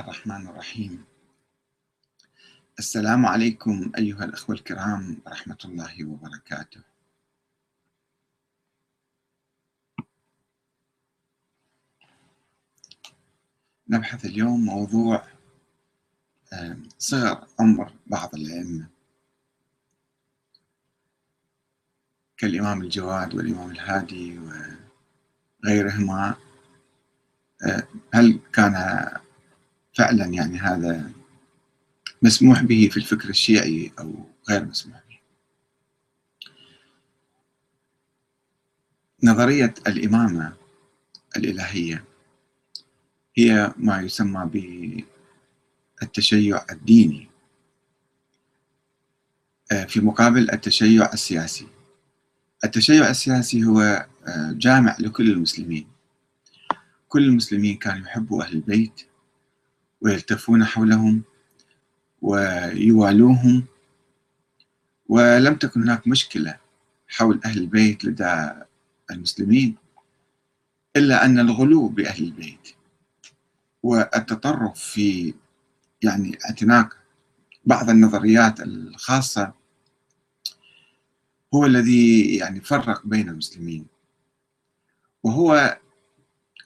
الرحمن 0.00 0.46
الرحيم. 0.48 1.04
السلام 2.78 3.26
عليكم 3.26 3.92
أيها 3.98 4.24
الأخوة 4.24 4.56
الكرام 4.56 5.20
ورحمة 5.26 5.58
الله 5.64 6.04
وبركاته. 6.04 6.80
نبحث 13.88 14.24
اليوم 14.24 14.64
موضوع 14.64 15.26
صغر 16.98 17.46
عمر 17.60 17.92
بعض 18.06 18.34
الأئمة. 18.34 18.88
كالإمام 22.36 22.82
الجواد 22.82 23.34
والإمام 23.34 23.70
الهادي 23.70 24.38
وغيرهما. 25.64 26.36
هل 28.14 28.40
كان 28.52 28.74
فعلا 29.96 30.24
يعني 30.24 30.58
هذا 30.58 31.10
مسموح 32.22 32.62
به 32.62 32.88
في 32.92 32.96
الفكر 32.96 33.28
الشيعي 33.28 33.92
أو 33.98 34.14
غير 34.50 34.64
مسموح 34.64 35.00
به. 35.08 35.18
نظرية 39.22 39.74
الإمامة 39.86 40.56
الإلهية 41.36 42.04
هي 43.36 43.72
ما 43.76 44.00
يسمى 44.00 44.50
بالتشيع 46.00 46.66
الديني 46.70 47.28
في 49.88 50.00
مقابل 50.00 50.50
التشيع 50.50 51.12
السياسي. 51.12 51.68
التشيع 52.64 53.10
السياسي 53.10 53.64
هو 53.64 54.06
جامع 54.50 54.96
لكل 54.98 55.30
المسلمين. 55.30 55.88
كل 57.08 57.24
المسلمين 57.24 57.76
كانوا 57.76 58.06
يحبوا 58.06 58.42
أهل 58.42 58.52
البيت 58.52 59.02
ويلتفون 60.00 60.64
حولهم 60.64 61.22
ويوالوهم 62.22 63.64
ولم 65.08 65.54
تكن 65.54 65.82
هناك 65.82 66.08
مشكلة 66.08 66.58
حول 67.08 67.40
أهل 67.44 67.58
البيت 67.58 68.04
لدى 68.04 68.52
المسلمين 69.10 69.76
إلا 70.96 71.24
أن 71.24 71.38
الغلو 71.38 71.88
بأهل 71.88 72.24
البيت 72.24 72.68
والتطرف 73.82 74.78
في 74.78 75.34
يعني 76.02 76.38
اعتناق 76.44 76.96
بعض 77.64 77.90
النظريات 77.90 78.60
الخاصة 78.60 79.52
هو 81.54 81.66
الذي 81.66 82.36
يعني 82.36 82.60
فرق 82.60 83.06
بين 83.06 83.28
المسلمين. 83.28 83.86
وهو 85.22 85.78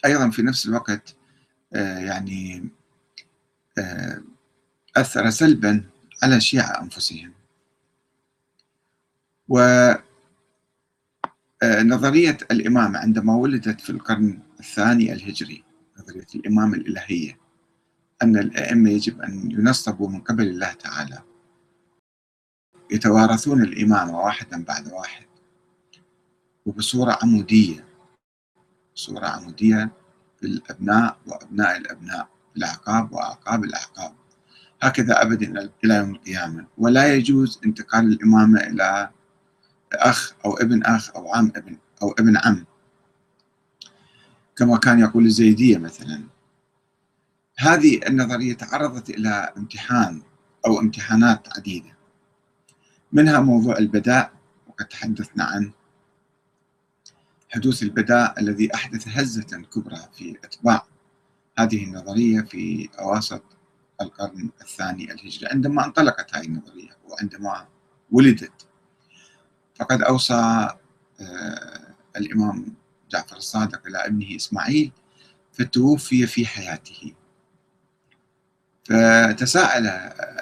أيضا 0.04 0.30
في 0.30 0.42
نفس 0.42 0.66
الوقت 0.66 1.16
يعني 1.72 2.69
أثر 4.96 5.30
سلبا 5.30 5.84
على 6.22 6.36
الشيعة 6.36 6.82
أنفسهم. 6.82 7.32
ونظرية 11.62 12.38
الإمامة 12.50 12.98
عندما 12.98 13.36
ولدت 13.36 13.80
في 13.80 13.90
القرن 13.90 14.38
الثاني 14.60 15.12
الهجري 15.12 15.64
نظرية 15.98 16.26
الإمامة 16.34 16.76
الإلهية 16.76 17.38
أن 18.22 18.36
الأئمة 18.36 18.90
يجب 18.90 19.22
أن 19.22 19.50
ينصبوا 19.50 20.08
من 20.08 20.20
قبل 20.20 20.48
الله 20.48 20.72
تعالى. 20.72 21.22
يتوارثون 22.90 23.62
الإمامة 23.62 24.18
واحدا 24.18 24.64
بعد 24.64 24.92
واحد 24.92 25.26
وبصورة 26.66 27.18
عمودية 27.22 27.84
صورة 28.94 29.26
عمودية 29.26 29.90
في 30.40 30.46
الأبناء 30.46 31.18
وأبناء 31.26 31.76
الأبناء. 31.76 32.28
الأعقاب 32.56 33.12
وأعقاب 33.12 33.64
الأعقاب. 33.64 34.12
هكذا 34.82 35.22
أبدا 35.22 35.70
إلى 35.84 35.94
يوم 35.94 36.10
القيامة. 36.10 36.66
ولا 36.78 37.14
يجوز 37.14 37.60
انتقال 37.66 38.12
الإمامة 38.12 38.60
إلى 38.60 39.10
أخ 39.92 40.34
أو 40.44 40.56
ابن 40.56 40.82
أخ 40.82 41.16
أو 41.16 41.34
عم 41.34 41.52
ابن 41.56 41.76
أو 42.02 42.12
ابن 42.12 42.36
عم. 42.36 42.64
كما 44.56 44.76
كان 44.76 44.98
يقول 44.98 45.26
الزيدية 45.26 45.78
مثلا. 45.78 46.22
هذه 47.58 48.00
النظرية 48.06 48.54
تعرضت 48.54 49.10
إلى 49.10 49.52
امتحان 49.56 50.22
أو 50.66 50.80
امتحانات 50.80 51.48
عديدة. 51.56 51.96
منها 53.12 53.41
موضوع 53.41 53.78
البداء 53.78 54.32
وقد 54.66 54.84
تحدثنا 54.84 55.44
عن 55.44 55.72
حدوث 57.50 57.82
البداء 57.82 58.41
الذي 58.41 58.75
أحدث 58.75 59.08
هزة 59.08 59.62
كبرى 59.75 59.98
في 60.12 60.36
أتباع 60.44 60.86
هذه 61.62 61.84
النظرية 61.84 62.41
في 62.41 62.88
أواسط 62.98 63.43
القرن 64.00 64.50
الثاني 64.60 65.12
الهجري 65.12 65.47
عندما 65.47 65.84
انطلقت 65.87 66.37
هذه 66.37 66.44
النظرية 66.44 66.97
وعندما 67.09 67.66
ولدت. 68.10 68.66
فقد 69.75 70.03
أوصى 70.03 70.69
الإمام 72.16 72.75
جعفر 73.10 73.37
الصادق 73.37 73.87
إلى 73.87 73.99
ابنه 74.06 74.37
إسماعيل 74.37 74.93
فتوفي 75.53 76.26
في 76.26 76.47
حياته. 76.47 77.15
فتساءل 78.84 79.87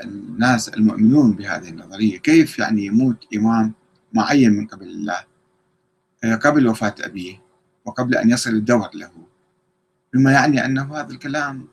الناس 0.05 0.69
المؤمنون 0.69 1.33
بهذه 1.33 1.69
النظرية 1.69 2.19
كيف 2.19 2.59
يعني 2.59 2.87
يموت 2.87 3.27
إمام 3.35 3.75
معين 4.13 4.53
من 4.53 4.67
قبل 4.67 4.87
الله؟ 4.87 5.25
قبل 6.37 6.69
وفاة 6.69 6.95
أبيه 7.01 7.43
وقبل 7.85 8.15
أن 8.15 8.31
يصل 8.31 8.51
الدور 8.51 8.91
له. 8.95 9.28
بما 10.15 10.33
يعني 10.33 10.65
أنه 10.65 10.97
هذا 10.97 11.11
الكلام 11.11 11.69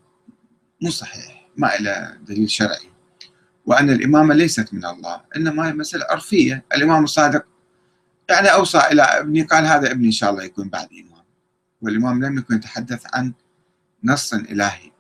مو 0.82 0.90
صحيح 0.90 1.50
ما 1.58 1.76
إلى 1.76 2.18
دليل 2.28 2.50
شرعي. 2.50 2.90
وأن 3.66 3.90
الإمامة 3.90 4.34
ليست 4.34 4.74
من 4.74 4.86
الله 4.86 5.22
إنما 5.36 5.68
هي 5.68 5.74
مسألة 5.74 6.06
عرفية. 6.10 6.66
الإمام 6.76 7.04
الصادق 7.04 7.46
يعني 8.30 8.48
أوصى 8.48 8.80
إلى 8.92 9.02
ابني 9.02 9.42
قال 9.42 9.66
هذا 9.66 9.92
ابني 9.92 10.08
إن 10.08 10.12
شاء 10.12 10.30
الله 10.32 10.44
يكون 10.44 10.70
بعد 10.70 10.88
إمام. 10.94 11.24
والإمام 11.82 12.26
لم 12.26 12.38
يكن 12.38 12.56
يتحدث 12.56 13.04
عن 13.14 13.34
نص 14.04 14.34
إلهي. 14.34 14.92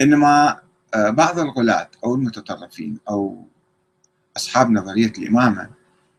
إنما 0.00 0.60
بعض 0.96 1.38
الغلاة 1.38 1.90
أو 2.04 2.14
المتطرفين 2.14 2.98
أو 3.08 3.48
أصحاب 4.36 4.70
نظرية 4.70 5.12
الإمامة 5.18 5.70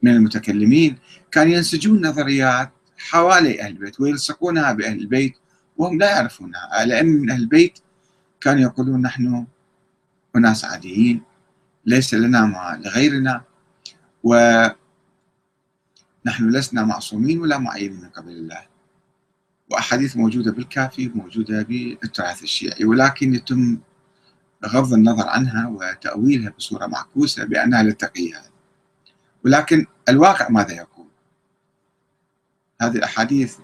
من 0.01 0.11
المتكلمين 0.11 0.97
كانوا 1.31 1.53
ينسجون 1.53 2.07
نظريات 2.07 2.71
حوالي 2.97 3.61
أهل 3.61 3.71
البيت 3.71 3.99
ويلصقونها 3.99 4.71
بأهل 4.71 4.99
البيت 4.99 5.35
وهم 5.77 5.97
لا 5.97 6.09
يعرفونها. 6.09 6.85
لأن 6.85 7.05
من 7.05 7.29
أهل 7.29 7.41
البيت 7.41 7.79
كانوا 8.41 8.61
يقولون 8.61 9.01
نحن 9.01 9.45
أناس 10.35 10.65
عاديين 10.65 11.23
ليس 11.85 12.13
لنا 12.13 12.45
ما 12.45 12.81
لغيرنا 12.85 13.41
ونحن 14.23 14.75
لسنا 16.25 16.83
معصومين 16.83 17.41
ولا 17.41 17.57
معينين 17.57 18.01
من 18.01 18.09
قبل 18.09 18.31
الله. 18.31 18.71
وأحاديث 19.71 20.17
موجودة 20.17 20.51
بالكافي 20.51 21.09
موجودة 21.15 21.61
بالتراث 21.61 22.43
الشيعي 22.43 22.85
ولكن 22.85 23.35
يتم 23.35 23.79
غض 24.65 24.93
النظر 24.93 25.27
عنها 25.27 25.67
وتأويلها 25.67 26.53
بصورة 26.57 26.85
معكوسة 26.85 27.43
بأنها 27.43 27.83
للتقية 27.83 28.41
ولكن 29.45 29.85
الواقع 30.09 30.49
ماذا 30.49 30.73
يقول؟ 30.73 31.07
هذه 32.81 32.95
الأحاديث 32.95 33.57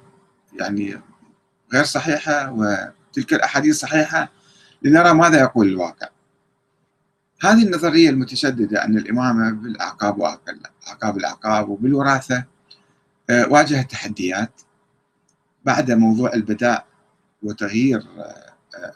يعني 0.60 1.02
غير 1.74 1.84
صحيحة 1.84 2.52
وتلك 2.52 3.34
الأحاديث 3.34 3.80
صحيحة 3.80 4.32
لنرى 4.82 5.14
ماذا 5.14 5.40
يقول 5.40 5.68
الواقع. 5.68 6.08
هذه 7.42 7.64
النظرية 7.64 8.10
المتشددة 8.10 8.86
أن 8.86 8.98
الإمامة 8.98 9.52
بالأعقاب 9.52 10.18
وأعقاب 10.18 11.18
الأعقاب 11.18 11.70
وبالوراثة 11.70 12.44
واجهت 13.30 13.92
تحديات 13.92 14.62
بعد 15.66 15.92
موضوع 15.92 16.34
البداء 16.34 16.86
وتغيير 17.44 18.08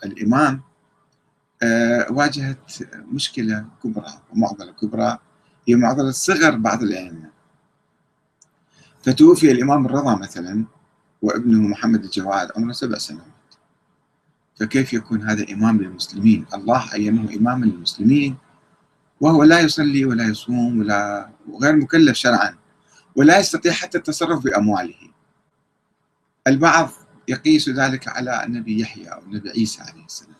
الإمام 0.06 0.62
واجهت 2.09 2.58
مشكلة 2.94 3.66
كبرى 3.84 4.22
ومعضلة 4.34 4.72
كبرى 4.72 5.18
هي 5.68 5.76
معضلة 5.76 6.12
صغر 6.12 6.56
بعض 6.56 6.84
الأئمة. 6.84 7.29
فتوفي 9.03 9.52
الإمام 9.52 9.85
الرضا 9.85 10.16
مثلا 10.16 10.66
وابنه 11.22 11.68
محمد 11.68 12.03
الجواد 12.03 12.52
عمره 12.56 12.72
سبع 12.72 12.97
سنوات. 12.97 13.26
فكيف 14.59 14.94
يكون 14.94 15.29
هذا 15.29 15.53
إمام 15.53 15.82
للمسلمين؟ 15.82 16.46
الله 16.53 16.90
عينه 16.94 17.38
إماما 17.38 17.66
للمسلمين 17.66 18.38
وهو 19.22 19.44
لا 19.44 19.59
يصلي 19.59 20.06
ولا 20.06 20.28
يصوم 20.28 20.79
ولا 20.79 21.29
وغير 21.50 21.76
مكلف 21.76 22.18
شرعا 22.18 22.56
ولا 23.16 23.40
يستطيع 23.40 23.72
حتى 23.72 23.97
التصرف 23.97 24.44
بأمواله. 24.44 25.12
البعض 26.47 26.90
يقيس 27.28 27.70
ذلك 27.70 28.08
على 28.08 28.44
النبي 28.44 28.79
يحيى 28.79 29.08
أو 29.08 29.22
النبي 29.22 29.50
عيسى 29.50 29.82
عليه 29.82 30.06
السلام. 30.06 30.35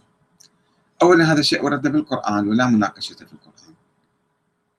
أولا 1.02 1.34
هذا 1.34 1.42
شيء 1.42 1.66
ورد 1.66 1.88
بالقرآن 1.88 2.48
ولا 2.48 2.66
مناقشة 2.66 3.16
في 3.16 3.34
القرآن. 3.34 3.74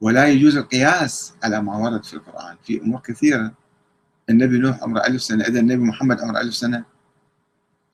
ولا 0.01 0.29
يجوز 0.29 0.57
القياس 0.57 1.35
على 1.45 1.63
ما 1.63 1.77
ورد 1.77 2.05
في 2.05 2.15
القرآن 2.15 2.57
في 2.63 2.81
أمور 2.81 3.01
كثيرة. 3.01 3.53
النبي 4.31 4.59
نوح 4.59 4.83
عمره 4.83 5.07
ألف 5.07 5.23
سنة 5.23 5.45
إذا 5.45 5.61
النبي 5.61 5.83
محمد 5.83 6.21
عمره 6.21 6.41
ألف 6.41 6.55
سنة. 6.55 6.85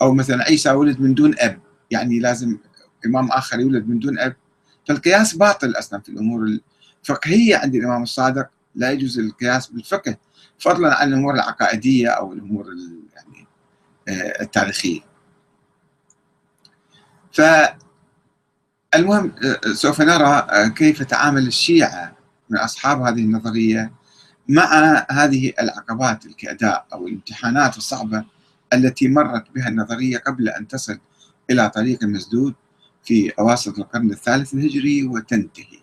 أو 0.02 0.14
مثلا 0.14 0.42
عيسى 0.42 0.70
ولد 0.70 1.00
من 1.00 1.14
دون 1.14 1.34
أب 1.38 1.58
يعني 1.90 2.19
لازم 2.19 2.58
إمام 3.06 3.28
آخر 3.28 3.60
يولد 3.60 3.88
من 3.88 3.98
دون 3.98 4.19
أب. 4.19 4.36
فالقياس 4.88 5.36
باطل 5.36 5.75
أصلا 5.78 6.00
في 6.00 6.08
الأمور 6.08 6.58
الفقهية 7.02 7.56
عند 7.56 7.75
الإمام 7.75 8.02
الصادق 8.02 8.48
لا 8.75 8.90
يجوز 8.90 9.19
القياس 9.19 9.66
بالفقه 9.66 10.16
فضلا 10.58 10.94
عن 10.94 11.08
الأمور 11.08 11.34
العقائدية 11.34 12.08
أو 12.08 12.32
الأمور 12.32 12.66
يعني 13.14 13.46
آه، 14.08 14.42
التاريخية. 14.42 15.00
فالمهم 17.32 19.32
آه، 19.44 19.72
سوف 19.72 20.00
نرى 20.00 20.46
آه، 20.50 20.69
كيف 20.69 21.02
تعامل 21.02 21.46
الشيعة 21.46 22.16
من 22.50 22.58
أصحاب 22.58 23.02
هذه 23.02 23.20
النظرية. 23.20 23.92
مع 24.48 25.06
هذه 25.10 25.52
العقبات 25.60 26.26
الكأداء 26.26 26.86
أو 26.92 27.06
الامتحانات 27.06 27.76
الصعبة 27.76 28.24
التي 28.72 29.08
مرت 29.08 29.44
بها 29.54 29.68
النظرية 29.68 30.18
قبل 30.18 30.48
أن 30.48 30.68
تصل 30.68 30.98
إلى 31.50 31.70
طريق 31.70 32.04
مسدود 32.04 32.54
في 33.04 33.30
أواسط 33.38 33.78
القرن 33.78 34.10
الثالث 34.10 34.54
الهجري 34.54 35.04
وتنتهي 35.04 35.78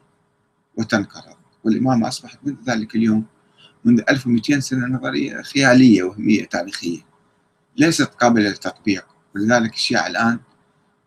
وتنقرض. 0.78 1.36
والإمامة 1.64 2.08
أصبحت 2.08 2.40
منذ 2.44 2.56
ذلك 2.68 2.96
اليوم 2.96 3.26
منذ 3.86 4.02
1200 4.10 4.60
سنة 4.60 4.88
نظرية 4.88 5.42
خيالية 5.42 6.04
وهمية 6.04 6.46
تاريخية 6.46 7.00
ليست 7.78 8.10
قابلة 8.14 8.50
للتطبيق. 8.50 9.06
ولذلك 9.36 9.74
الشيعة 9.74 10.08
الآن 10.08 10.40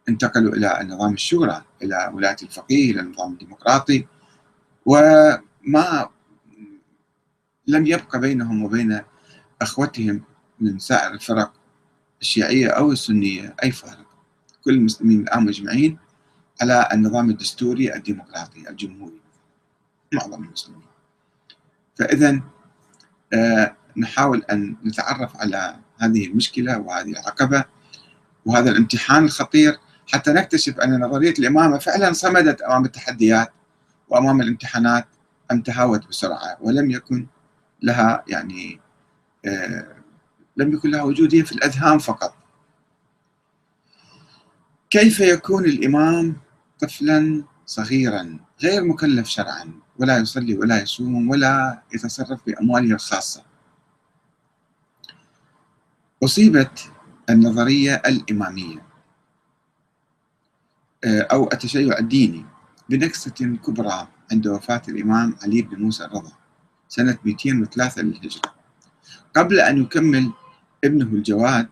انتقلوا 0.08 0.55
إلى 0.55 0.81
النظام 0.81 1.12
الشورى 1.12 1.64
إلى 1.82 2.10
ولاية 2.14 2.37
الفقيه 2.43 2.90
إلى 2.90 3.00
النظام 3.00 3.32
الديمقراطي. 3.32 4.06
وما 4.87 6.08
لم 7.69 7.87
يبقى 7.87 8.20
بينهم 8.20 8.65
وبين 8.65 9.00
أخوتهم 9.62 10.23
من 10.61 10.79
سائر 10.79 11.12
الفرق 11.15 11.53
الشيعية 12.20 12.69
أو 12.69 12.93
السنية 12.93 13.56
أي 13.62 13.73
فارق 13.73 14.06
كل 14.65 14.75
المسلمين 14.75 15.20
الآن 15.20 15.44
مجمعين 15.44 15.99
على 16.61 16.88
النظام 16.93 17.31
الدستوري 17.31 17.94
الديمقراطي 17.94 18.70
الجمهوري. 18.70 19.20
معظم 20.12 20.44
المسلمين. 20.44 20.82
فإذا 21.99 22.41
آه 23.32 23.76
نحاول 23.97 24.43
أن 24.50 24.76
نتعرف 24.85 25.37
على 25.37 25.76
هذه 25.99 26.26
المشكلة 26.26 26.79
وهذه 26.79 27.11
العقبة 27.11 27.65
وهذا 28.47 28.70
الامتحان 28.70 29.25
الخطير 29.25 29.79
حتى 30.12 30.32
نكتشف 30.32 30.81
أن 30.81 31.00
نظرية 31.00 31.35
الإمامة 31.38 31.79
فعلا 31.79 32.12
صمدت 32.12 32.62
أمام 32.62 32.85
التحديات 32.85 33.53
وأمام 34.09 34.41
الامتحانات 34.41 35.06
أم 35.53 35.62
تهاوت 35.62 36.09
بسرعة 36.09 36.56
ولم 36.61 36.91
يكن 36.91 37.26
لها 37.83 38.25
يعني 38.29 38.81
آه 39.47 39.99
لم 40.57 40.73
يكن 40.73 40.91
لها 40.91 41.03
وجودية 41.03 41.43
في 41.43 41.53
الأذهان 41.53 41.99
فقط. 41.99 42.35
كيف 44.91 45.21
يكون 45.21 45.65
الإمام 45.65 46.37
طفلا 46.81 47.45
صغيرا؟ 47.67 48.39
غير 48.63 48.85
مكلف 48.85 49.29
شرعا 49.29 49.73
ولا 49.99 50.19
يصلي 50.19 50.59
ولا 50.59 50.83
يصوم 50.83 51.31
ولا 51.31 51.83
يتصرف 51.95 52.41
بأمواله 52.47 52.95
الخاصة. 52.95 53.43
أصيبت 56.25 56.93
النظرية 57.31 58.03
الإمامية 58.07 58.89
آه، 61.05 61.21
أو 61.21 61.45
التشيع 61.53 61.99
الديني 61.99 62.47
بنكسة 62.89 63.31
كبرى 63.67 64.09
عند 64.33 64.47
وفاة 64.47 64.83
الإمام 64.89 65.37
علي 65.43 65.63
بن 65.63 65.83
موسى 65.83 66.05
الرضا. 66.05 66.33
سنة 66.88 67.19
203 67.25 68.02
للهجرة. 68.02 68.55
قبل 69.37 69.61
أن 69.61 69.82
يكمل 69.82 70.32
ابنه 70.85 71.06
الجواد 71.06 71.69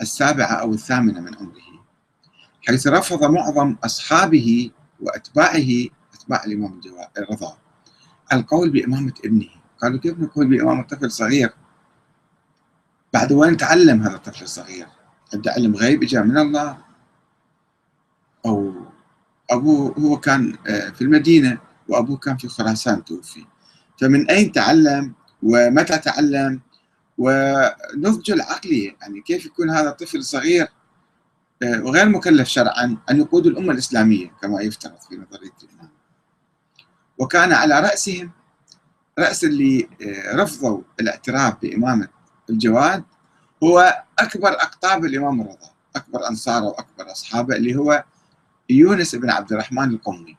السابعة 0.00 0.52
أو 0.52 0.72
الثامنة 0.72 1.20
من 1.20 1.36
عمره 1.36 1.70
حيث 2.66 2.86
رفض 2.86 3.24
معظم 3.24 3.76
أصحابه 3.84 4.70
وأتباعه 5.00 5.86
أتباع 6.14 6.44
الإمام 6.44 6.80
الرضا 7.18 7.56
القول 8.32 8.70
بإمامة 8.70 9.12
ابنه. 9.24 9.48
قالوا 9.82 9.98
كيف 9.98 10.18
نقول 10.18 10.46
بإمامة 10.46 10.82
طفل 10.82 11.10
صغير؟ 11.10 11.52
بعد 13.12 13.32
وين 13.32 13.56
تعلم 13.56 14.02
هذا 14.02 14.14
الطفل 14.14 14.42
الصغير؟ 14.42 14.86
عنده 15.34 15.52
علم 15.52 15.76
غيب 15.76 16.02
إجا 16.02 16.22
من 16.22 16.38
الله؟ 16.38 16.78
أو 18.46 18.72
أبوه 19.50 19.94
هو 19.98 20.20
كان 20.20 20.58
آه، 20.66 20.90
في 20.90 21.02
المدينة 21.02 21.58
وأبوه 21.88 22.16
كان 22.16 22.36
في 22.36 22.48
خراسان 22.48 23.04
توفي. 23.04 23.46
فمن 24.00 24.30
أين 24.30 24.52
تعلم 24.52 25.12
ومتى 25.42 25.98
تعلم؟ 25.98 26.60
ونضج 27.18 28.30
العقلي 28.30 28.96
يعني 29.02 29.20
كيف 29.20 29.46
يكون 29.46 29.70
هذا 29.70 29.88
الطفل 29.88 30.24
صغير؟ 30.24 30.68
آه، 31.62 31.82
وغير 31.82 32.08
مكلف 32.08 32.48
شرعا 32.48 32.96
أن 33.10 33.20
يقود 33.20 33.46
الأمة 33.46 33.72
الإسلامية 33.72 34.30
كما 34.42 34.62
يفترض 34.62 34.98
في 35.08 35.16
نظرية 35.16 35.52
الإمام. 35.62 35.90
وكان 37.18 37.52
على 37.52 37.80
رأسهم 37.80 38.30
رأس 39.18 39.44
اللي 39.44 39.88
آه، 40.02 40.36
رفضوا 40.36 40.82
الاعتراف 41.00 41.54
بإمامة 41.62 42.08
الجواد 42.50 43.04
هو 43.64 44.04
أكبر 44.18 44.48
أقطاب 44.48 45.04
الإمام 45.04 45.40
الرضا 45.40 45.70
أكبر 45.96 46.28
أنصاره 46.28 46.64
وأكبر 46.64 47.12
أصحابه 47.12 47.56
اللي 47.56 47.76
هو 47.76 48.04
يونس 48.70 49.14
بن 49.14 49.30
عبد 49.30 49.52
الرحمن 49.52 49.90
القمي. 49.90 50.36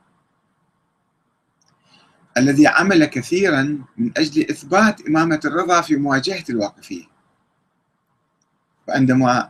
الذي 2.38 2.68
عمل 2.68 3.06
كثيرا 3.06 3.86
من 3.98 4.12
أجل 4.18 4.50
إثبات 4.50 5.07
إمامة 5.07 5.39
الرضا 5.45 5.81
في 5.81 5.95
مواجهة 5.95 6.44
الواقفية 6.50 7.04
وعندما 8.88 9.50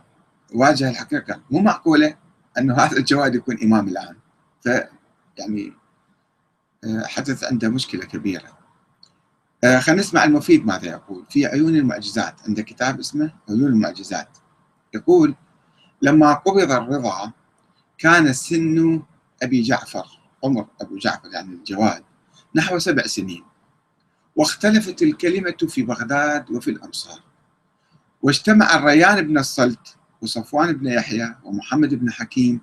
واجه 0.54 0.90
الحقيقة 0.90 1.40
مو 1.50 1.60
معقولة 1.60 2.16
أنه 2.58 2.74
هذا 2.74 2.96
الجواد 2.96 3.34
يكون 3.34 3.58
إمام 3.62 3.88
الآن. 3.88 4.16
ف 4.64 4.68
يعني 5.38 5.72
آه، 6.84 7.04
حدث 7.06 7.44
عنده 7.44 7.68
مشكلة 7.68 8.04
كبيرة. 8.04 8.58
آه، 9.64 9.78
خلينا 9.78 10.00
نسمع 10.00 10.24
المفيد 10.24 10.66
ماذا 10.66 10.86
يقول. 10.88 11.24
في 11.30 11.46
عيون 11.46 11.76
المعجزات 11.76 12.34
عنده 12.46 12.62
كتاب 12.62 12.98
اسمه 12.98 13.32
عيون 13.48 13.66
المعجزات. 13.66 14.38
يقول 14.94 15.34
لما 16.02 16.32
قبض 16.32 16.72
الرضا 16.72 17.32
كان 17.98 18.32
سن 18.32 19.02
أبي 19.42 19.62
جعفر 19.62 20.06
عمر 20.44 20.66
أبو 20.80 20.96
جعفر 20.96 21.28
يعني 21.32 21.54
الجواد 21.54 22.04
نحو 22.54 22.78
سبع 22.78 23.02
سنين. 23.06 23.44
واختلفت 24.36 25.02
الكلمة 25.02 25.56
في 25.68 25.82
بغداد 25.82 26.50
وفي 26.50 26.70
الأمصار. 26.70 27.20
واجتمع 28.22 28.74
الريان 28.74 29.26
بن 29.26 29.38
الصلت 29.38 29.96
وصفوان 30.22 30.72
بن 30.72 30.86
يحيى 30.86 31.34
ومحمد 31.44 31.94
بن 31.94 32.12
حكيم 32.12 32.60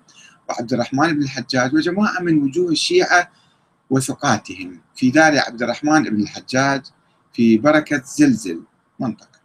وعبد 0.49 0.73
الرحمن 0.73 1.13
بن 1.13 1.23
الحجاج 1.23 1.75
وجماعة 1.75 2.19
من 2.19 2.43
وجوه 2.43 2.71
الشيعة 2.71 3.31
وثقاتهم 3.89 4.81
في 4.95 5.11
دار 5.11 5.39
عبد 5.39 5.63
الرحمن 5.63 6.03
بن 6.03 6.21
الحجاج 6.21 6.85
في 7.33 7.57
بركة 7.57 8.01
زلزل 8.05 8.63
منطقة. 8.99 9.39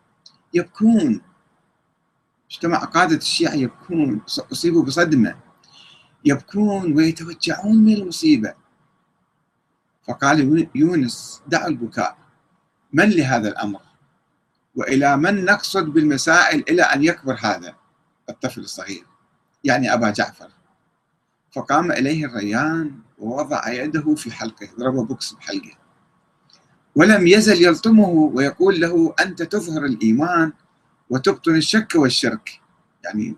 يبكون 0.55 1.21
اجتمع 2.51 2.79
قادة 2.79 3.17
الشيعة 3.17 3.55
يبكون 3.55 4.21
أصيبوا 4.53 4.83
بصدمة. 4.83 5.37
يبكون 6.25 6.97
ويتوجعون 6.97 7.77
من 7.77 7.93
المصيبة. 7.93 8.55
فقال 10.09 10.69
يونس 10.75 11.43
دعوا 11.47 11.69
البكاء. 11.69 12.17
من 12.93 13.11
لهذا 13.11 13.49
الأمر؟ 13.49 13.81
وإلى 14.75 15.17
من 15.17 15.45
نقصد 15.45 15.85
بالمسائل 15.85 16.65
إلى 16.69 16.83
أن 16.83 17.05
يكبر 17.05 17.39
هذا 17.41 17.75
الطفل 18.29 18.61
الصغير؟ 18.61 19.07
يعني 19.65 19.95
أبا 19.95 20.11
جعفر. 20.11 20.49
فقام 21.53 21.93
إليه 21.93 22.27
الريان 22.27 22.99
ووضع 23.19 23.69
يده 23.69 24.15
في 24.15 24.33
حلقه 24.33 24.69
ضرب 24.79 24.95
بوكس 24.95 25.33
بحلقه. 25.33 25.73
ولم 26.95 27.27
يزل 27.27 27.63
يلطمه 27.63 28.09
ويقول 28.09 28.81
له 28.81 29.15
أنت 29.21 29.43
تظهر 29.43 29.85
الإيمان 29.85 30.53
وتبطن 31.11 31.57
الشك 31.57 31.93
والشرك. 31.95 32.61
يعني 33.05 33.37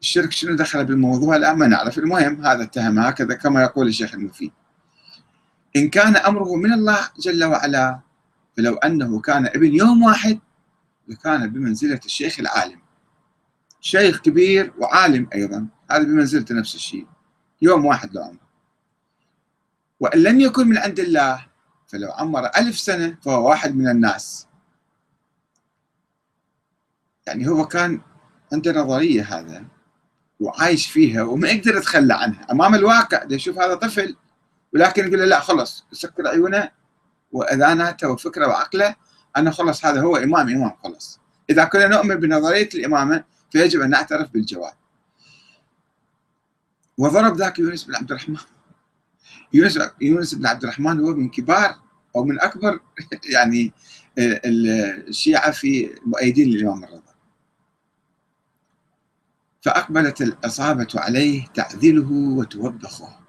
الشرك 0.00 0.32
شنو 0.32 0.56
دخل 0.56 0.84
بالموضوع؟ 0.84 1.36
لا 1.36 1.54
ما 1.54 1.66
نعرف. 1.66 1.98
المهم 1.98 2.46
هذا 2.46 2.62
اتهم 2.62 2.98
هكذا 2.98 3.34
كما 3.34 3.62
يقول 3.62 3.88
الشيخ 3.88 4.14
المفيد. 4.14 4.52
إن 5.76 5.88
كان 5.88 6.16
أمره 6.16 6.54
من 6.54 6.72
الله 6.72 7.08
جل 7.18 7.44
وعلا 7.44 8.00
فلو 8.56 8.74
أنه 8.74 9.20
كان 9.20 9.46
ابن 9.46 9.74
يوم 9.74 10.02
واحد 10.02 10.38
لكان 11.08 11.50
بمنزلة 11.50 12.00
الشيخ 12.04 12.40
العالم. 12.40 12.80
شيخ 13.80 14.20
كبير 14.20 14.72
وعالم 14.78 15.28
أيضا 15.34 15.66
هذا 15.90 16.02
بمنزلته 16.02 16.54
نفس 16.54 16.74
الشيء. 16.74 17.06
يوم 17.62 17.84
واحد 17.84 18.14
لو 18.14 18.22
عمر. 18.22 18.38
وإن 20.00 20.22
لم 20.22 20.40
يكن 20.40 20.68
من 20.68 20.78
عند 20.78 21.00
الله 21.00 21.46
فلو 21.86 22.12
عمر 22.12 22.46
ألف 22.46 22.78
سنة 22.78 23.16
فهو 23.22 23.48
واحد 23.48 23.76
من 23.76 23.88
الناس. 23.88 24.46
يعني 27.26 27.48
هو 27.48 27.66
كان 27.66 28.00
عنده 28.52 28.72
نظرية 28.72 29.22
هذا 29.22 29.64
وعايش 30.40 30.90
فيها 30.90 31.22
وما 31.22 31.48
يقدر 31.48 31.76
يتخلى 31.76 32.14
عنها. 32.14 32.46
أمام 32.52 32.74
الواقع 32.74 33.26
يشوف 33.30 33.58
هذا 33.58 33.74
طفل 33.74 34.16
ولكن 34.74 35.06
يقول 35.06 35.18
له 35.18 35.24
لا 35.24 35.40
خلص 35.40 35.84
يسكر 35.92 36.28
عيونه 36.28 36.70
وأذاناته 37.32 38.10
وفكره 38.10 38.46
وعقله 38.46 38.96
أنا 39.36 39.50
خلص 39.50 39.84
هذا 39.84 40.00
هو 40.00 40.16
إمام 40.16 40.48
إمام 40.48 40.72
خلص 40.84 41.20
إذا 41.50 41.64
كنا 41.64 41.88
نؤمن 41.88 42.14
بنظرية 42.14 42.68
الإمامة 42.74 43.24
فيجب 43.50 43.80
أن 43.80 43.90
نعترف 43.90 44.30
بالجواب. 44.30 44.72
وضرب 46.98 47.36
ذاك 47.36 47.58
يونس 47.58 47.84
بن 47.84 47.94
عبد 47.94 48.10
الرحمن. 48.10 48.36
يونس 49.52 49.78
يونس 50.00 50.34
بن 50.34 50.46
عبد 50.46 50.62
الرحمن 50.62 51.00
هو 51.00 51.14
من 51.14 51.28
كبار 51.28 51.74
أو 52.16 52.24
من 52.24 52.40
أكبر 52.40 52.80
يعني 53.34 53.72
الشيعة 54.18 55.50
في 55.50 55.94
مؤيدين 56.06 56.48
للإمام 56.48 56.84
الرضا. 56.84 57.02
فأقبلت 59.62 60.22
العصابه 60.22 60.88
عليه 60.94 61.46
تعذله 61.54 62.12
وتوبخه. 62.12 63.25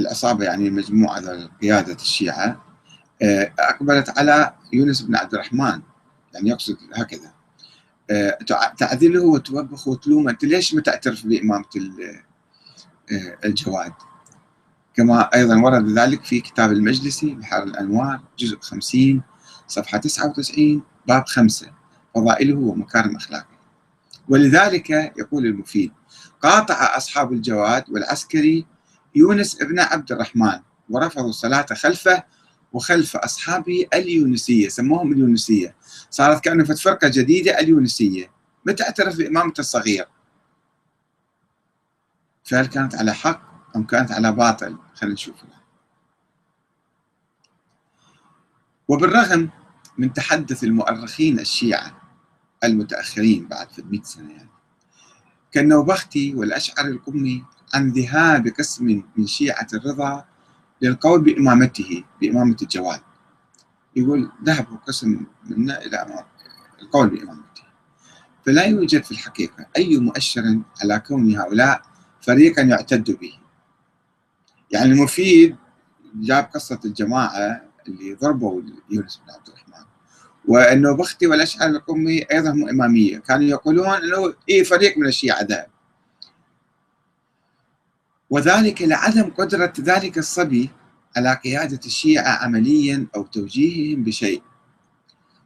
العصابه 0.00 0.44
يعني 0.44 0.70
مجموعة 0.70 1.48
قيادة 1.62 1.94
الشيعة 1.94 2.70
آه، 3.22 3.52
أقبلت 3.58 4.18
على 4.18 4.54
يونس 4.72 5.02
بن 5.02 5.16
عبد 5.16 5.34
الرحمن 5.34 5.80
يعني 6.34 6.50
يقصد 6.50 6.76
هكذا. 6.94 7.32
آه، 8.10 8.38
تعذله 8.78 9.24
وتوبخه 9.24 9.90
وتلومه. 9.90 10.30
أنت 10.30 10.44
ليش 10.44 10.74
ما 10.74 10.80
تعترف 10.80 11.26
بإمامة 11.26 11.64
آه، 13.12 13.38
الجواد؟ 13.44 13.92
كما 14.94 15.34
أيضا 15.34 15.60
ورد 15.60 15.98
ذلك 15.98 16.24
في 16.24 16.40
كتاب 16.40 16.72
المجلسي 16.72 17.34
بحار 17.34 17.62
الأنوار 17.62 18.20
جزء 18.38 18.58
50 18.60 19.22
صفحة 19.68 19.98
99 19.98 20.82
باب 21.06 21.26
5 21.26 21.66
فضائله 22.14 22.58
ومكارم 22.58 23.16
أخلاقه. 23.16 23.60
ولذلك 24.28 24.90
يقول 24.90 25.46
المفيد 25.46 25.92
قاطع 26.42 26.96
أصحاب 26.96 27.32
الجواد 27.32 27.84
والعسكري 27.90 28.66
يونس 29.14 29.62
ابن 29.62 29.80
عبد 29.80 30.12
الرحمن 30.12 30.60
ورفضوا 30.90 31.28
الصلاة 31.28 31.66
خلفه 31.74 32.24
وخلف 32.72 33.16
أصحابه 33.16 33.86
اليونسية 33.94 34.68
سموهم 34.68 35.12
اليونسية. 35.12 35.76
صارت 36.10 36.44
كأنه 36.44 36.64
فرقة 36.64 37.08
جديدة 37.08 37.60
اليونسية. 37.60 38.30
متى 38.66 38.82
اعترف 38.82 39.16
بإمامة 39.16 39.54
الصغير؟ 39.58 40.08
فهل 42.44 42.66
كانت 42.66 42.94
على 42.94 43.14
حق 43.14 43.42
أم 43.76 43.86
كانت 43.86 44.12
على 44.12 44.32
باطل؟ 44.32 44.78
خلينا 44.94 45.14
نشوف. 45.14 45.36
وبالرغم 48.88 49.50
من 49.98 50.12
تحدث 50.12 50.64
المؤرخين 50.64 51.40
الشيعة 51.40 52.00
المتأخرين 52.64 53.48
بعد 53.48 53.70
في 53.72 53.82
100 53.82 54.02
سنة 54.02 54.32
يعني 54.32 54.50
كالنوبختي 55.52 56.34
والأشعري 56.34 56.88
القمي 56.88 57.44
عن 57.74 57.90
ذهاب 57.90 58.48
قسم 58.48 59.02
من 59.16 59.26
شيعة 59.26 59.66
الرضا 59.74 60.24
للقول 60.82 61.20
بإمامته 61.20 62.04
بإمامة 62.20 62.56
الجواد 62.62 63.00
يقول 63.96 64.32
ذهبوا 64.44 64.76
قسم 64.76 65.20
منا 65.44 65.84
إلى 65.84 66.24
القول 66.82 67.08
بإمامته. 67.08 67.62
فلا 68.46 68.64
يوجد 68.64 69.04
في 69.04 69.10
الحقيقة 69.10 69.66
أي 69.76 69.96
مؤشر 69.96 70.60
على 70.82 71.02
كون 71.08 71.36
هؤلاء 71.36 71.82
فريقا 72.20 72.62
يعتد 72.62 73.10
به. 73.10 73.32
يعني 74.70 74.92
المفيد 74.92 75.56
جاب 76.14 76.44
قصة 76.54 76.80
الجماعة 76.84 77.62
اللي 77.88 78.14
ضربوا 78.14 78.62
يونس 78.90 79.20
بن 79.26 79.32
عبد 79.32 79.48
الرحمن. 79.48 79.86
وأنه 80.48 80.96
بختي 80.96 81.26
والاشعري 81.26 81.70
القمي 81.70 82.22
أيضا 82.22 82.50
هم 82.50 82.68
إمامية. 82.68 83.18
كانوا 83.18 83.44
يقولون 83.44 83.86
إنه 83.88 84.34
اي 84.50 84.64
فريق 84.64 84.98
من 84.98 85.06
الشيعة 85.06 85.42
ذهب 85.42 85.69
وذلك 88.30 88.82
لعدم 88.82 89.30
قدرة 89.30 89.72
ذلك 89.80 90.18
الصبي 90.18 90.70
على 91.16 91.34
قيادة 91.44 91.80
الشيعة 91.86 92.44
عمليا 92.44 93.06
أو 93.16 93.22
توجيههم 93.22 94.04
بشيء. 94.04 94.42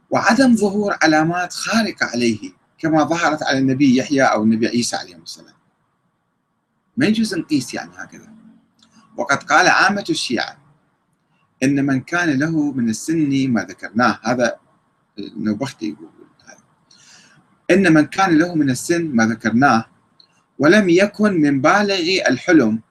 وعدم 0.09 0.55
ظهور 0.55 0.97
علامات 1.03 1.53
خارقة 1.53 2.05
عليه 2.05 2.51
كما 2.77 3.03
ظهرت 3.03 3.43
على 3.43 3.59
النبي 3.59 3.97
يحيى 3.97 4.23
أو 4.23 4.43
النبي 4.43 4.67
عيسى 4.67 4.95
عليه 4.95 5.15
السلام. 5.15 5.55
ما 6.97 7.05
يجوز 7.05 7.35
نقيس 7.35 7.73
يعني 7.73 7.91
هكذا. 7.95 8.33
وقد 9.17 9.43
قال 9.43 9.67
عامة 9.67 10.05
الشيعة 10.09 10.57
إن 11.63 11.85
من 11.85 12.01
كان 12.01 12.39
له 12.39 12.71
من 12.71 12.89
السن 12.89 13.49
ما 13.49 13.63
ذكرناه. 13.63 14.19
هذا 14.23 14.55
نوبختي 15.19 15.89
يقول. 15.89 16.09
إن 17.71 17.93
من 17.93 18.05
كان 18.05 18.37
له 18.37 18.55
من 18.55 18.69
السن 18.69 19.15
ما 19.15 19.25
ذكرناه 19.25 19.85
ولم 20.59 20.89
يكن 20.89 21.41
من 21.41 21.61
بالغ 21.61 22.07
الحلم 22.29 22.81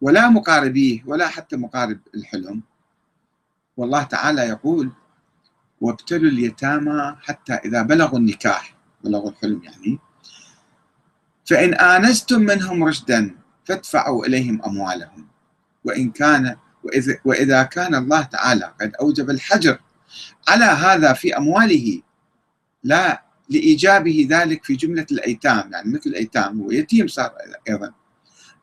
ولا 0.00 0.28
مقاربيه 0.28 1.02
ولا 1.06 1.28
حتى 1.28 1.56
مقارب 1.56 2.00
الحلم. 2.14 2.62
والله 3.76 4.02
تعالى 4.02 4.42
يقول 4.42 4.90
وابتلوا 5.80 6.30
اليتامى 6.30 7.16
حتى 7.22 7.52
إذا 7.52 7.82
بلغوا 7.82 8.18
النكاح. 8.18 8.74
بلغوا 9.04 9.30
الحلم 9.30 9.62
يعني. 9.62 9.98
فإن 11.46 11.74
آنستم 11.74 12.40
منهم 12.40 12.84
رشدا 12.84 13.36
فادفعوا 13.64 14.26
إليهم 14.26 14.62
أموالهم. 14.62 15.26
وإن 15.84 16.10
كان 16.10 16.56
وإذا, 16.84 17.18
وإذا 17.24 17.62
كان 17.62 17.94
الله 17.94 18.22
تعالى 18.22 18.74
قد 18.80 18.94
أوجب 19.00 19.30
الحجر 19.30 19.78
على 20.48 20.64
هذا 20.64 21.12
في 21.12 21.36
أمواله 21.36 22.02
لا 22.84 23.22
لإيجابه 23.50 24.26
ذلك 24.30 24.64
في 24.64 24.76
جملة 24.76 25.06
الأيتام 25.12 25.72
يعني 25.72 25.92
مثل 25.92 26.10
الأيتام 26.10 26.60
هو 26.60 26.70
يتيم 26.70 27.08
صار 27.08 27.32
أيضا. 27.68 27.92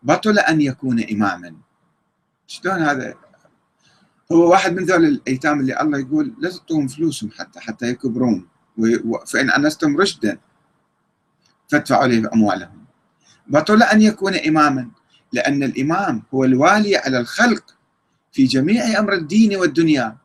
بطل 0.03 0.39
أن 0.39 0.61
يكون 0.61 1.03
إماما. 1.03 1.55
شلون 2.47 2.81
هذا؟ 2.81 3.15
هو 4.31 4.51
واحد 4.51 4.73
من 4.73 4.83
ذول 4.83 5.05
الأيتام 5.05 5.59
اللي 5.59 5.81
الله 5.81 5.99
يقول 5.99 6.33
لا 6.39 6.49
تعطوهم 6.49 6.87
فلوسهم 6.87 7.31
حتى 7.31 7.59
حتى 7.59 7.87
يكبرون. 7.87 8.47
فإن 9.27 9.51
أنستم 9.51 9.97
رشدا 9.97 10.37
فادفعوا 11.67 12.05
إليه 12.05 12.29
أموالهم. 12.33 12.85
بطل 13.47 13.83
أن 13.83 14.01
يكون 14.01 14.35
إماما 14.35 14.91
لأن 15.33 15.63
الإمام 15.63 16.23
هو 16.33 16.43
الوالي 16.43 16.97
على 16.97 17.19
الخلق 17.19 17.75
في 18.31 18.45
جميع 18.45 18.99
أمر 18.99 19.13
الدين 19.13 19.55
والدنيا. 19.55 20.17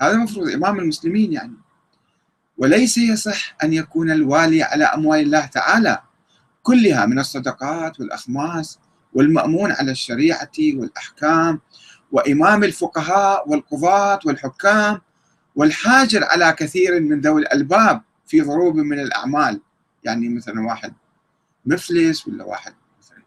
هذا 0.00 0.12
المفروض 0.12 0.48
إمام 0.48 0.78
المسلمين 0.78 1.32
يعني. 1.32 1.65
وليس 2.58 2.98
يصح 2.98 3.56
أن 3.64 3.72
يكون 3.72 4.10
الوالي 4.10 4.62
على 4.62 4.84
أموال 4.84 5.20
الله 5.20 5.46
تعالى. 5.46 5.98
كلها 6.62 7.06
من 7.06 7.18
الصدقات 7.18 8.00
والأخماس 8.00 8.78
والمأمون 9.14 9.72
على 9.72 9.90
الشريعة 9.90 10.50
والأحكام 10.58 11.60
وإمام 12.12 12.64
الفقهاء 12.64 13.48
والقضاة 13.48 14.18
والحكام 14.24 15.00
والحاجر 15.56 16.24
على 16.24 16.52
كثير 16.52 17.00
من 17.00 17.20
ذوي 17.20 17.40
الألباب 17.40 18.02
في 18.26 18.40
ضروب 18.40 18.76
من 18.76 19.00
الأعمال. 19.00 19.60
يعني 20.04 20.28
مثلا 20.28 20.66
واحد 20.66 20.92
مفلس 21.66 22.28
ولا 22.28 22.44
واحد 22.44 22.74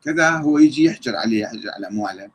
كذا 0.03 0.29
هو 0.29 0.59
يجي 0.59 0.83
يحجر 0.83 1.15
عليه 1.15 1.41
يحجر 1.41 1.69
على 1.75 1.87
أمواله. 1.87 2.29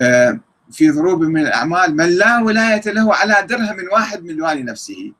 آه، 0.00 0.40
في 0.70 0.90
ضروب 0.90 1.22
من 1.22 1.40
الأعمال 1.40 1.96
من 1.96 2.08
لا 2.08 2.40
ولاية 2.40 2.82
له 2.86 3.14
على 3.14 3.46
درهم 3.48 3.76
واحد 3.92 4.24
من 4.24 4.42
والي 4.42 4.62
نفسه. 4.62 5.12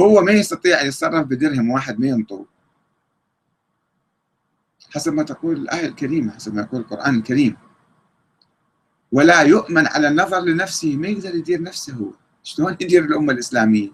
هو 0.00 0.22
ما 0.22 0.32
يستطيع 0.32 0.82
يتصرف 0.82 1.26
بدرهم 1.26 1.70
واحد 1.70 2.00
ما 2.00 2.06
ينطو 2.06 2.44
حسب 4.94 5.12
ما 5.12 5.22
تقول 5.22 5.56
الآية 5.56 5.86
الكريمة 5.86 6.32
حسب 6.32 6.54
ما 6.54 6.62
يقول 6.62 6.80
القرآن 6.80 7.16
الكريم. 7.18 7.56
ولا 9.12 9.40
يؤمن 9.42 9.86
على 9.86 10.08
النظر 10.08 10.40
لنفسه 10.40 10.96
ما 10.96 11.08
يقدر 11.08 11.34
يدير 11.34 11.62
نفسه. 11.62 12.12
شلون 12.42 12.72
يدير 12.80 13.04
الأمة 13.04 13.32
الإسلامية؟ 13.32 13.90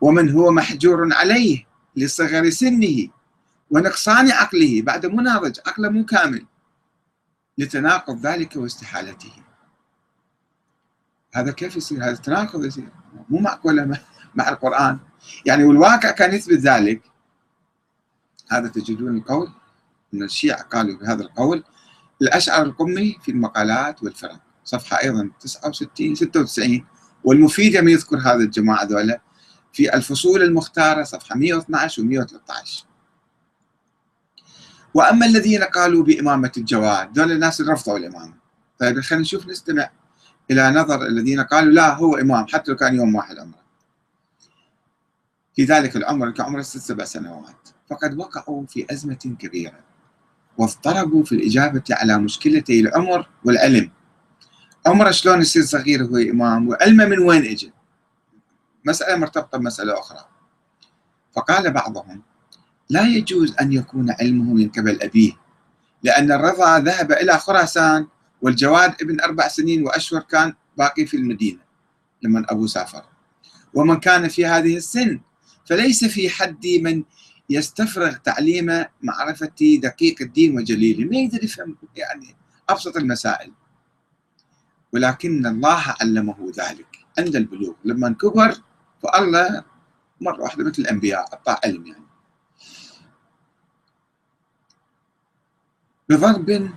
ومن 0.00 0.30
هو 0.30 0.50
محجور 0.50 1.14
عليه 1.14 1.66
لصغر 1.96 2.50
سنه 2.50 3.08
ونقصان 3.70 4.30
عقله. 4.30 4.82
بعد 4.82 5.06
مو 5.06 5.20
ناضج 5.20 5.58
عقله 5.66 5.88
مو 5.88 6.04
كامل. 6.04 6.46
لتناقض 7.58 8.26
ذلك 8.26 8.56
واستحالته. 8.56 9.32
هذا 11.34 11.52
كيف 11.52 11.76
يصير؟ 11.76 12.04
هذا 12.04 12.16
تناقض 12.16 12.64
يصير؟ 12.64 12.88
مو 13.28 13.38
معقولة 13.38 13.84
مع 14.36 14.48
القرآن. 14.48 14.98
يعني 15.46 15.64
والواقع 15.64 16.10
كان 16.10 16.34
يثبت 16.34 16.58
ذلك. 16.58 17.02
هذا 18.50 18.68
تجدون 18.68 19.16
القول. 19.16 19.48
أن 20.14 20.22
الشيعة 20.22 20.62
قالوا 20.62 20.98
بهذا 20.98 21.22
القول. 21.22 21.64
الأشعر 22.22 22.62
القمي 22.62 23.16
في 23.22 23.30
المقالات 23.30 24.02
والفرق. 24.02 24.40
صفحة 24.64 25.02
أيضا 25.02 25.30
69 25.40 26.14
96 26.14 26.86
والمفيد 27.24 27.74
يم 27.74 27.88
يذكر 27.88 28.18
هذا 28.18 28.34
الجماعة 28.34 28.84
ذولا 28.84 29.20
في 29.72 29.94
الفصول 29.94 30.42
المختارة 30.42 31.02
صفحة 31.02 31.36
112 31.36 32.02
و 32.02 32.04
113 32.04 32.84
وأما 34.94 35.26
الذين 35.26 35.62
قالوا 35.62 36.04
بإمامة 36.04 36.52
الجواد 36.56 37.12
دول 37.12 37.32
الناس 37.32 37.60
اللي 37.60 37.72
رفضوا 37.72 37.98
الإمامة. 37.98 38.34
طيب 38.78 39.00
خلينا 39.00 39.22
نشوف 39.22 39.46
نستمع 39.46 39.90
إلى 40.50 40.70
نظر 40.70 41.06
الذين 41.06 41.40
قالوا 41.40 41.72
لا 41.72 41.94
هو 41.94 42.16
إمام 42.16 42.46
حتى 42.46 42.70
لو 42.70 42.76
كان 42.76 42.94
يوم 42.94 43.14
واحد 43.14 43.38
عمره. 43.38 43.63
في 45.56 45.64
ذلك 45.64 45.96
العمر 45.96 46.30
كعمر 46.30 46.62
ست 46.62 46.78
سبع 46.78 47.04
سنوات. 47.04 47.68
فقد 47.90 48.18
وقعوا 48.18 48.66
في 48.66 48.86
أزمة 48.90 49.36
كبيرة 49.38 49.80
واضطربوا 50.58 51.24
في 51.24 51.32
الإجابة 51.32 51.82
على 51.90 52.18
مشكلتي 52.18 52.80
العمر 52.80 53.28
والعلم 53.44 53.90
عمره 54.86 55.10
شلون 55.10 55.40
يصير 55.40 55.62
صغير 55.62 56.04
هو 56.04 56.16
إمام 56.16 56.68
وعلمه 56.68 57.04
من 57.06 57.18
وين 57.18 57.42
اجى 57.42 57.72
مسألة 58.84 59.16
مرتبطة 59.16 59.58
بمسألة 59.58 59.98
أخرى. 59.98 60.24
فقال 61.36 61.72
بعضهم 61.72 62.22
لا 62.90 63.02
يجوز 63.02 63.54
أن 63.60 63.72
يكون 63.72 64.10
علمه 64.20 64.54
من 64.54 64.68
قبل 64.68 65.02
أبيه 65.02 65.32
لأن 66.02 66.32
الرضا 66.32 66.78
ذهب 66.78 67.12
إلى 67.12 67.38
خراسان 67.38 68.06
والجواد 68.42 68.94
ابن 69.02 69.20
أربع 69.20 69.48
سنين 69.48 69.86
وأشهر 69.86 70.20
كان 70.20 70.54
باقي 70.78 71.06
في 71.06 71.16
المدينة. 71.16 71.58
لما 72.22 72.46
أبو 72.48 72.66
سافر. 72.66 73.02
ومن 73.74 74.00
كان 74.00 74.28
في 74.28 74.46
هذه 74.46 74.76
السن 74.76 75.20
فليس 75.64 76.04
في 76.04 76.30
حد 76.30 76.66
من 76.66 77.04
يستفرغ 77.50 78.12
تعليم 78.16 78.84
معرفة 79.02 79.78
دقيق 79.82 80.22
الدين 80.22 80.56
وجليله. 80.56 81.04
ما 81.04 81.16
يقدر 81.16 81.44
يفهم 81.44 81.76
يعني 81.96 82.36
أبسط 82.68 82.96
المسائل. 82.96 83.52
ولكن 84.92 85.46
الله 85.46 85.94
علمه 86.00 86.52
ذلك 86.58 86.86
عند 87.18 87.36
البلوغ. 87.36 87.74
لما 87.84 88.08
كبر 88.12 88.54
فالله 89.02 89.64
مرة 90.20 90.42
واحدة 90.42 90.64
مثل 90.64 90.82
الأنبياء 90.82 91.20
أعطاه 91.20 91.60
علم 91.64 91.86
يعني. 91.86 92.04
بضرب 96.08 96.70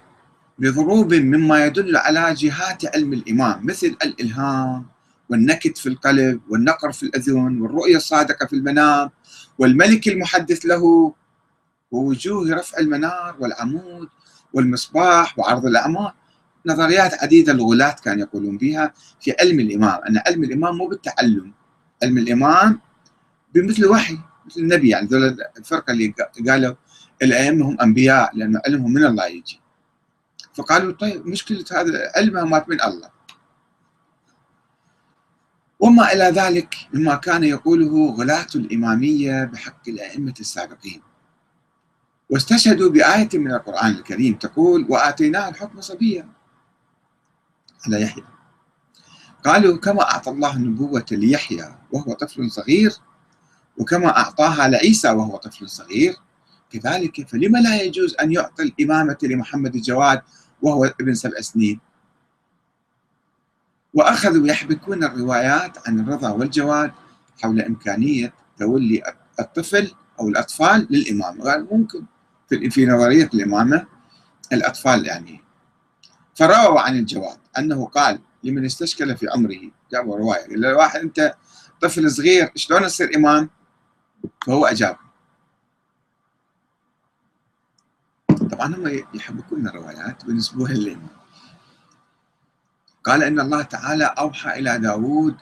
بضروب 0.59 1.13
مما 1.13 1.65
يدل 1.65 1.97
على 1.97 2.33
جهات 2.33 2.95
علم 2.95 3.13
الإمام 3.13 3.65
مثل 3.65 3.97
الإلهام 4.03 4.85
والنكت 5.29 5.77
في 5.77 5.89
القلب 5.89 6.41
والنقر 6.49 6.91
في 6.91 7.03
الأذن 7.03 7.61
والرؤية 7.61 7.97
الصادقة 7.97 8.45
في 8.45 8.53
المنام 8.53 9.09
والملك 9.59 10.07
المحدث 10.07 10.65
له 10.65 11.13
ووجوه 11.91 12.55
رفع 12.55 12.79
المنار 12.79 13.35
والعمود 13.39 14.09
والمصباح 14.53 15.39
وعرض 15.39 15.65
الأعمار. 15.65 16.13
نظريات 16.65 17.23
عديدة 17.23 17.51
الغلاة 17.51 17.95
كانوا 18.03 18.21
يقولون 18.21 18.57
بها 18.57 18.93
في 19.19 19.35
علم 19.39 19.59
الإمام 19.59 19.99
أن 20.09 20.21
علم 20.27 20.43
الإمام 20.43 20.77
مو 20.77 20.87
بالتعلم. 20.87 21.53
علم 22.03 22.17
الإمام 22.17 22.81
بمثل 23.53 23.85
وحي 23.85 24.17
مثل 24.45 24.61
النبي. 24.61 24.89
يعني 24.89 25.07
ذول 25.07 25.37
الفرقة 25.57 25.91
اللي 25.91 26.13
قالوا 26.47 26.75
الأئمة 27.21 27.69
هم 27.69 27.81
أنبياء 27.81 28.37
لأن 28.37 28.61
علمهم 28.65 28.93
من 28.93 29.05
الله 29.05 29.25
يجي. 29.25 29.59
فقالوا 30.53 30.93
طيب 30.93 31.27
مشكلة 31.27 31.65
هذا 31.71 32.11
علمها 32.15 32.43
مات 32.43 32.69
من 32.69 32.81
الله. 32.81 33.16
وما 35.79 36.13
إلى 36.13 36.23
ذلك 36.23 36.75
مما 36.93 37.15
كان 37.15 37.43
يقوله 37.43 38.11
غلاة 38.11 38.47
الإمامية 38.55 39.43
بحق 39.43 39.89
الأئمة 39.89 40.33
السابقين. 40.39 41.01
واستشهدوا 42.29 42.89
بآية 42.89 43.29
من 43.33 43.51
القرآن 43.51 43.91
الكريم 43.91 44.33
تقول 44.33 44.85
وآتيناه 44.89 45.49
الحكم 45.49 45.81
صبيا. 45.81 46.29
على 47.85 48.01
يحيى. 48.01 48.23
قالوا 49.45 49.77
كما 49.77 50.01
أعطى 50.01 50.31
الله 50.31 50.55
النبوة 50.55 51.05
ليحيى 51.11 51.75
وهو 51.91 52.13
طفل 52.13 52.51
صغير 52.51 52.93
وكما 53.77 54.17
أعطاها 54.17 54.67
لعيسى 54.67 55.09
وهو 55.09 55.37
طفل 55.37 55.69
صغير 55.69 56.15
كذلك 56.69 57.27
فلما 57.27 57.59
لا 57.59 57.81
يجوز 57.81 58.15
أن 58.21 58.31
يعطي 58.31 58.63
الإمامة 58.63 59.17
لمحمد 59.23 59.75
الجواد 59.75 60.21
وهو 60.61 60.85
ابن 60.85 61.13
سبع 61.13 61.41
سنين؟ 61.41 61.79
وأخذوا 63.93 64.47
يحبكون 64.47 65.03
الروايات 65.03 65.87
عن 65.87 65.99
الرضا 65.99 66.29
والجواد 66.29 66.91
حول 67.41 67.61
إمكانية 67.61 68.33
تولي 68.57 69.03
الطفل 69.39 69.91
أو 70.19 70.29
الأطفال 70.29 70.87
للإمامة 70.89 71.43
قال 71.43 71.67
ممكن 71.71 72.05
في 72.69 72.85
نظرية 72.85 73.29
الإمامة 73.33 73.85
الأطفال 74.53 75.05
يعني 75.05 75.41
فرووا 76.35 76.79
عن 76.79 76.97
الجواد. 76.97 77.37
أنه 77.57 77.85
قال 77.85 78.19
لمن 78.43 78.65
استشكل 78.65 79.17
في 79.17 79.27
عمره 79.29 79.71
جابوا 79.91 80.17
رواية 80.17 80.41
قال 80.41 80.61
له 80.61 80.75
واحد 80.75 80.99
أنت 80.99 81.35
طفل 81.81 82.11
صغير 82.11 82.51
شلون 82.55 82.81
تصير 82.81 83.15
إمام؟ 83.15 83.49
فهو 84.45 84.65
أجاب. 84.65 84.97
طبعا 88.51 88.75
هم 88.75 89.03
يحبكون 89.13 89.67
الروايات 89.67 90.25
وينسبوها 90.25 90.73
للإمام 90.73 91.16
قال 93.07 93.23
إن 93.23 93.39
الله 93.39 93.61
تعالى 93.61 94.05
أوحى 94.05 94.59
إلى 94.59 94.77
داود 94.77 95.35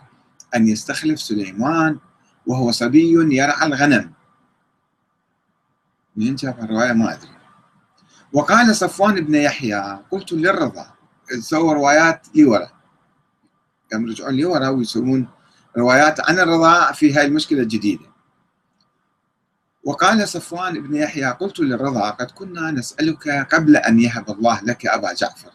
أن 0.56 0.68
يستخلف 0.68 1.22
سليمان 1.22 2.00
وهو 2.48 2.72
صبي 2.72 3.36
يرعى 3.36 3.68
الغنم. 3.68 4.12
من 6.16 6.36
جاب 6.36 6.60
الرواية؟ 6.60 6.94
ما 6.94 7.14
أدري. 7.14 7.30
وقال 8.34 8.76
صفوان 8.76 9.26
بن 9.26 9.36
يحيى 9.36 10.00
قلت 10.12 10.34
للرضا 10.34 10.88
سووا 11.40 11.74
روايات 11.74 12.28
لي 12.36 12.46
ورا 12.46 12.72
قام 13.92 14.08
يرجعون 14.08 14.34
لي 14.34 14.46
ورا 14.46 14.70
ويسوون 14.70 15.28
روايات 15.78 16.30
عن 16.30 16.40
الرضا 16.40 16.92
في 16.92 17.14
هاي 17.14 17.26
المشكلة 17.26 17.60
الجديدة. 17.60 18.06
وقال 19.84 20.28
صفوان 20.28 20.88
بن 20.88 20.96
يحيى 20.96 21.26
قلت 21.26 21.60
للرضا 21.60 22.10
قد 22.10 22.32
كنا 22.32 22.72
نسألك 22.72 23.30
قبل 23.30 23.76
أن 23.76 24.00
يهب 24.00 24.30
الله 24.30 24.62
لك 24.62 24.86
أبا 24.86 25.14
جعفر. 25.14 25.52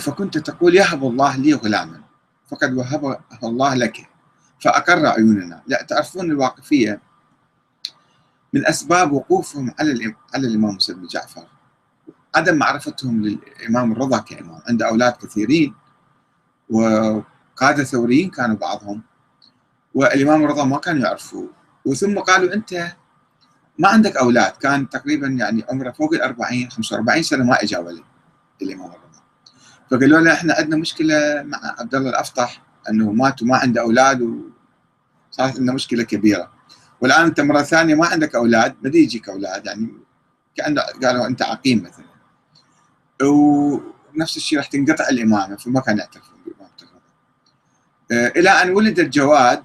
فكنت 0.00 0.38
تقول 0.38 0.76
يهب 0.76 1.04
الله 1.04 1.36
لي 1.36 1.54
غلاما 1.54 2.00
فقد 2.48 2.74
وهب 2.74 3.20
الله 3.44 3.74
لك 3.74 4.08
فأقر 4.60 5.06
عيوننا. 5.06 5.62
لا 5.66 5.82
تعرفون 5.82 6.30
الواقفية 6.30 7.00
من 8.52 8.66
أسباب 8.66 9.12
وقوفهم 9.12 9.74
على 9.78 10.14
على 10.34 10.46
الإمام 10.46 10.72
موسى 10.72 10.94
بن 10.94 11.06
جعفر. 11.06 11.46
عدم 12.34 12.56
معرفتهم 12.56 13.22
للإمام 13.22 13.92
الرضا 13.92 14.18
كإمام 14.18 14.60
عنده 14.68 14.88
أولاد 14.88 15.12
كثيرين 15.12 15.74
وقادة 16.70 17.84
ثوريين 17.84 18.30
كانوا 18.30 18.56
بعضهم 18.56 19.02
والإمام 19.94 20.44
الرضا 20.44 20.64
ما 20.64 20.78
كانوا 20.78 21.02
يعرفوه. 21.02 21.50
وثم 21.84 22.18
قالوا 22.18 22.54
أنت 22.54 22.92
ما 23.78 23.88
عندك 23.88 24.16
أولاد. 24.16 24.52
كان 24.52 24.88
تقريبا 24.88 25.26
يعني 25.26 25.64
عمره 25.70 25.90
فوق 25.90 26.14
ال 26.14 26.22
40 26.22 26.70
45 26.70 27.22
سنة 27.22 27.44
ما 27.44 27.62
إجا 27.62 27.78
ولد 27.78 28.04
الإمام 28.62 28.86
الرضا. 28.86 29.09
فقالوا 29.90 30.20
له 30.20 30.32
إحنا 30.32 30.54
عندنا 30.54 30.76
مشكلة 30.76 31.42
مع 31.42 31.58
عبد 31.78 31.94
الله 31.94 32.10
الأفطح 32.10 32.62
إنه 32.90 33.12
مات 33.12 33.42
وما 33.42 33.56
عنده 33.56 33.80
أولاد 33.80 34.40
وصارت 35.32 35.58
لنا 35.58 35.72
مشكلة 35.72 36.02
كبيرة. 36.02 36.52
والآن 37.00 37.24
أنت 37.24 37.40
مرة 37.40 37.62
ثانية 37.62 37.94
ما 37.94 38.06
عندك 38.06 38.34
أولاد 38.34 38.76
ما 38.82 38.90
يجيك 38.94 39.28
أولاد 39.28 39.66
يعني 39.66 39.88
كان 40.56 40.78
قالوا 40.78 41.26
أنت 41.26 41.42
عقيم 41.42 41.82
مثلا. 41.82 42.04
ونفس 43.28 44.36
الشيء 44.36 44.58
راح 44.58 44.66
تنقطع 44.66 45.08
الإمامة 45.08 45.56
فما 45.56 45.80
كان 45.80 45.98
يعترفون 45.98 46.38
بامامته 46.46 46.86
آه، 48.12 48.40
إلى 48.40 48.50
أن 48.50 48.70
ولد 48.70 48.98
الجواد 48.98 49.64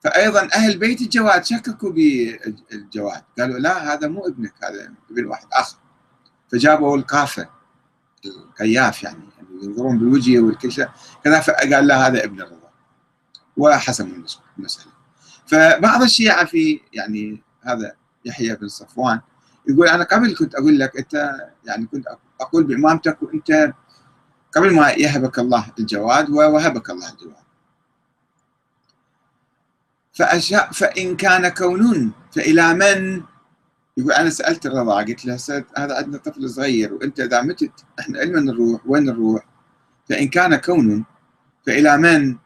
فايضا 0.00 0.48
أهل 0.54 0.78
بيت 0.78 1.00
الجواد 1.00 1.44
شككوا 1.44 1.90
بالجواد. 1.90 3.22
قالوا 3.38 3.58
لا 3.58 3.92
هذا 3.92 4.08
مو 4.08 4.26
ابنك 4.26 4.54
هذا 4.64 4.92
ابن 5.10 5.26
واحد 5.26 5.46
آخر. 5.52 5.76
فجابوا 6.52 6.96
القافة. 6.96 7.59
الكياف 8.24 9.02
يعني, 9.02 9.24
يعني 9.36 9.48
ينظرون 9.64 9.98
بالوجه 9.98 10.40
والكل 10.40 10.72
شيء. 10.72 10.88
كذا 11.24 11.40
فقال 11.40 11.86
لا 11.86 12.06
هذا 12.06 12.24
ابن 12.24 12.40
الرضا. 12.40 12.70
وحسموا 13.56 14.24
المسألة. 14.58 14.92
فبعض 15.46 16.02
الشيعة 16.02 16.44
في 16.44 16.80
يعني 16.92 17.42
هذا 17.62 17.92
يحيى 18.24 18.54
بن 18.56 18.68
صفوان 18.68 19.20
يقول 19.68 19.88
أنا 19.88 20.04
قبل 20.04 20.36
كنت 20.36 20.54
أقول 20.54 20.78
لك 20.78 20.96
أنت 20.96 21.32
يعني 21.64 21.86
كنت 21.86 22.06
أقول 22.40 22.64
بإمامتك 22.64 23.22
وأنت 23.22 23.72
قبل 24.56 24.74
ما 24.74 24.90
يهبك 24.90 25.38
الله 25.38 25.66
الجواد 25.78 26.30
ووهبك 26.30 26.90
الله 26.90 27.12
الجواد. 27.12 27.34
فأشاء 30.12 30.72
فإن 30.72 31.16
كان 31.16 31.48
كون 31.48 32.12
فإلى 32.32 32.74
من؟ 32.74 33.22
يقول 33.96 34.12
أنا 34.12 34.30
سألت 34.30 34.66
الرضا 34.66 34.96
قلت 34.96 35.24
له 35.24 35.38
هذا 35.76 35.96
عندنا 35.96 36.18
طفل 36.18 36.50
صغير 36.50 36.94
وأنت 36.94 37.20
إذا 37.20 37.42
متت 37.42 37.84
إحنا 38.00 38.18
علما 38.18 38.40
نروح؟ 38.40 38.80
وين 38.86 39.04
نروح؟ 39.04 39.44
فإن 40.08 40.28
كان 40.28 40.56
كون 40.56 41.04
فإلى 41.66 41.96
من؟ 41.96 42.36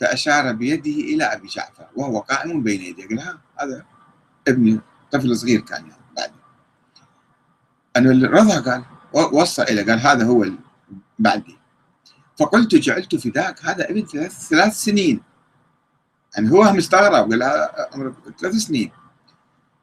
فأشار 0.00 0.52
بيده 0.52 0.90
إلى 0.90 1.24
أبي 1.24 1.48
جعفر 1.48 1.86
وهو 1.96 2.20
قائم 2.20 2.62
بين 2.62 2.82
يديه. 2.82 3.06
قال 3.06 3.34
هذا 3.60 3.84
ابني 4.48 4.80
طفل 5.10 5.36
صغير 5.36 5.60
كان 5.60 5.86
يعني 5.86 6.02
بعد. 6.16 6.30
أنا 7.96 8.10
الرضا 8.10 8.60
قال 8.60 8.84
وصى 9.12 9.62
إلى 9.62 9.82
قال 9.82 10.00
هذا 10.00 10.24
هو 10.24 10.46
بعدي. 11.18 11.58
فقلت 12.38 12.74
جعلت 12.74 13.16
فداك 13.16 13.64
هذا 13.64 13.90
ابن 13.90 14.06
ثلاث, 14.06 14.48
ثلاث 14.48 14.74
سنين. 14.74 15.22
يعني 16.36 16.50
هو 16.50 16.72
مستغرب 16.72 17.30
قال 17.30 17.42
عمره 17.94 18.16
ثلاث 18.40 18.54
سنين. 18.54 18.90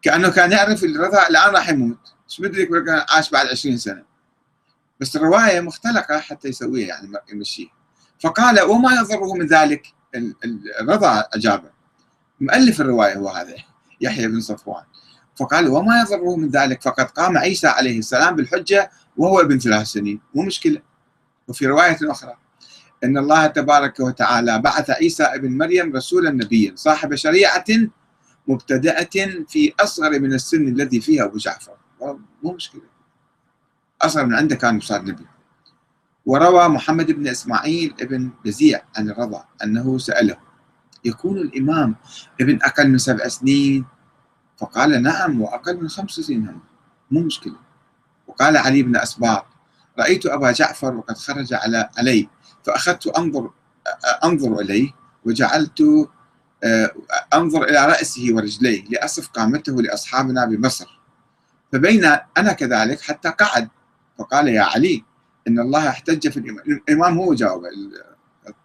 كأنه 0.02 0.30
كان 0.30 0.52
يعرف 0.52 0.84
الرضا 0.84 1.28
الآن 1.28 1.54
راح 1.54 1.70
يموت. 1.70 2.14
إيش 2.30 2.42
مدري 2.42 2.66
كان 2.66 3.06
عاش 3.10 3.30
بعد 3.30 3.48
20 3.48 3.78
سنة. 3.78 4.04
بس 5.00 5.16
الرواية 5.16 5.60
مختلقة 5.60 6.20
حتى 6.20 6.48
يسويها 6.48 6.88
يعني 6.88 7.12
يمشيها. 7.32 7.72
فقال 8.20 8.62
وما 8.62 8.94
يضره 8.94 9.34
من 9.34 9.46
ذلك 9.46 9.88
الرضا 10.82 11.24
أجابه. 11.34 11.70
مؤلف 12.42 12.82
الرواية 12.82 13.16
هو 13.16 13.30
هذا 13.30 13.56
يحيى 14.02 14.28
بن 14.28 14.42
صفوان. 14.42 14.84
فقال 15.36 15.68
وما 15.68 16.02
يضره 16.02 16.36
من 16.36 16.50
ذلك 16.50 16.82
فقد 16.82 17.06
قام 17.06 17.38
عيسى 17.38 17.68
عليه 17.68 18.00
السلام 18.00 18.36
بالحجة 18.36 18.92
وهو 19.18 19.42
ابن 19.42 19.60
ثلاث 19.60 19.88
سنين. 19.88 20.22
مو 20.36 20.44
مشكلة. 20.44 20.82
وفي 21.48 21.68
رواية 21.68 21.98
أخرى 22.04 22.38
إن 23.04 23.18
الله 23.18 23.48
تبارك 23.48 24.00
وتعالى 24.00 24.60
بعث 24.60 24.90
عيسى 24.90 25.24
ابن 25.24 25.58
مريم 25.58 25.96
رسولا 25.96 26.32
نبيا 26.32 26.74
صاحب 26.76 27.16
شريعة 27.16 27.66
مبتدأة 28.48 29.46
في 29.48 29.74
أصغر 29.80 30.20
من 30.20 30.34
السن 30.34 30.68
الذي 30.68 31.02
فيها 31.02 31.24
أبو 31.24 31.38
جعفر. 31.38 31.78
مو 32.44 32.54
مشكلة. 32.54 32.82
أصغر 34.02 34.26
من 34.26 34.36
عنده 34.36 34.56
كان 34.56 34.80
صار 34.80 35.02
نبي. 35.02 35.26
وروى 36.26 36.68
محمد 36.68 37.12
بن 37.12 37.28
إسماعيل 37.28 37.96
ابن 38.02 38.30
بزيع 38.46 38.82
عن 38.98 39.10
الرضا 39.10 39.46
أنه 39.64 39.98
سأله 39.98 40.38
يكون 41.06 41.38
الإمام 41.38 41.96
ابن 42.42 42.60
أقل 42.64 42.90
من 42.90 42.98
سبع 42.98 43.28
سنين؟ 43.28 43.86
فقال 44.58 45.04
نعم 45.04 45.42
وأقل 45.42 45.82
من 45.82 45.90
خمس 45.90 46.12
سنين 46.12 46.60
مو 47.12 47.20
مشكلة. 47.20 47.56
وقال 48.28 48.58
علي 48.58 48.84
بن 48.84 48.96
أسباط 48.96 49.46
رأيت 50.00 50.26
أبا 50.26 50.52
جعفر 50.52 50.96
وقد 50.96 51.18
خرج 51.18 51.54
على 51.54 51.90
علي 51.98 52.30
فأخذت 52.64 53.08
أنظر 53.08 53.52
أنظر 54.24 54.60
إليه 54.60 54.92
وجعلت 55.26 56.10
آه، 56.64 56.92
أنظر 57.34 57.64
إلى 57.64 57.86
رأسه 57.86 58.28
ورجليه 58.32 58.84
لأصف 58.90 59.28
قامته 59.28 59.82
لأصحابنا 59.82 60.46
بمصر. 60.46 61.00
فبين 61.74 62.06
أنا 62.38 62.54
كذلك 62.54 63.02
حتى 63.02 63.30
قعد. 63.30 63.70
فقال 64.20 64.48
يا 64.48 64.62
علي 64.62 65.04
إن 65.48 65.60
الله 65.60 65.90
احتج 65.90 66.30
في 66.30 66.38
الإمام 66.38 66.64
الإمام 66.68 67.18
هو 67.18 67.34
جاوب 67.34 67.64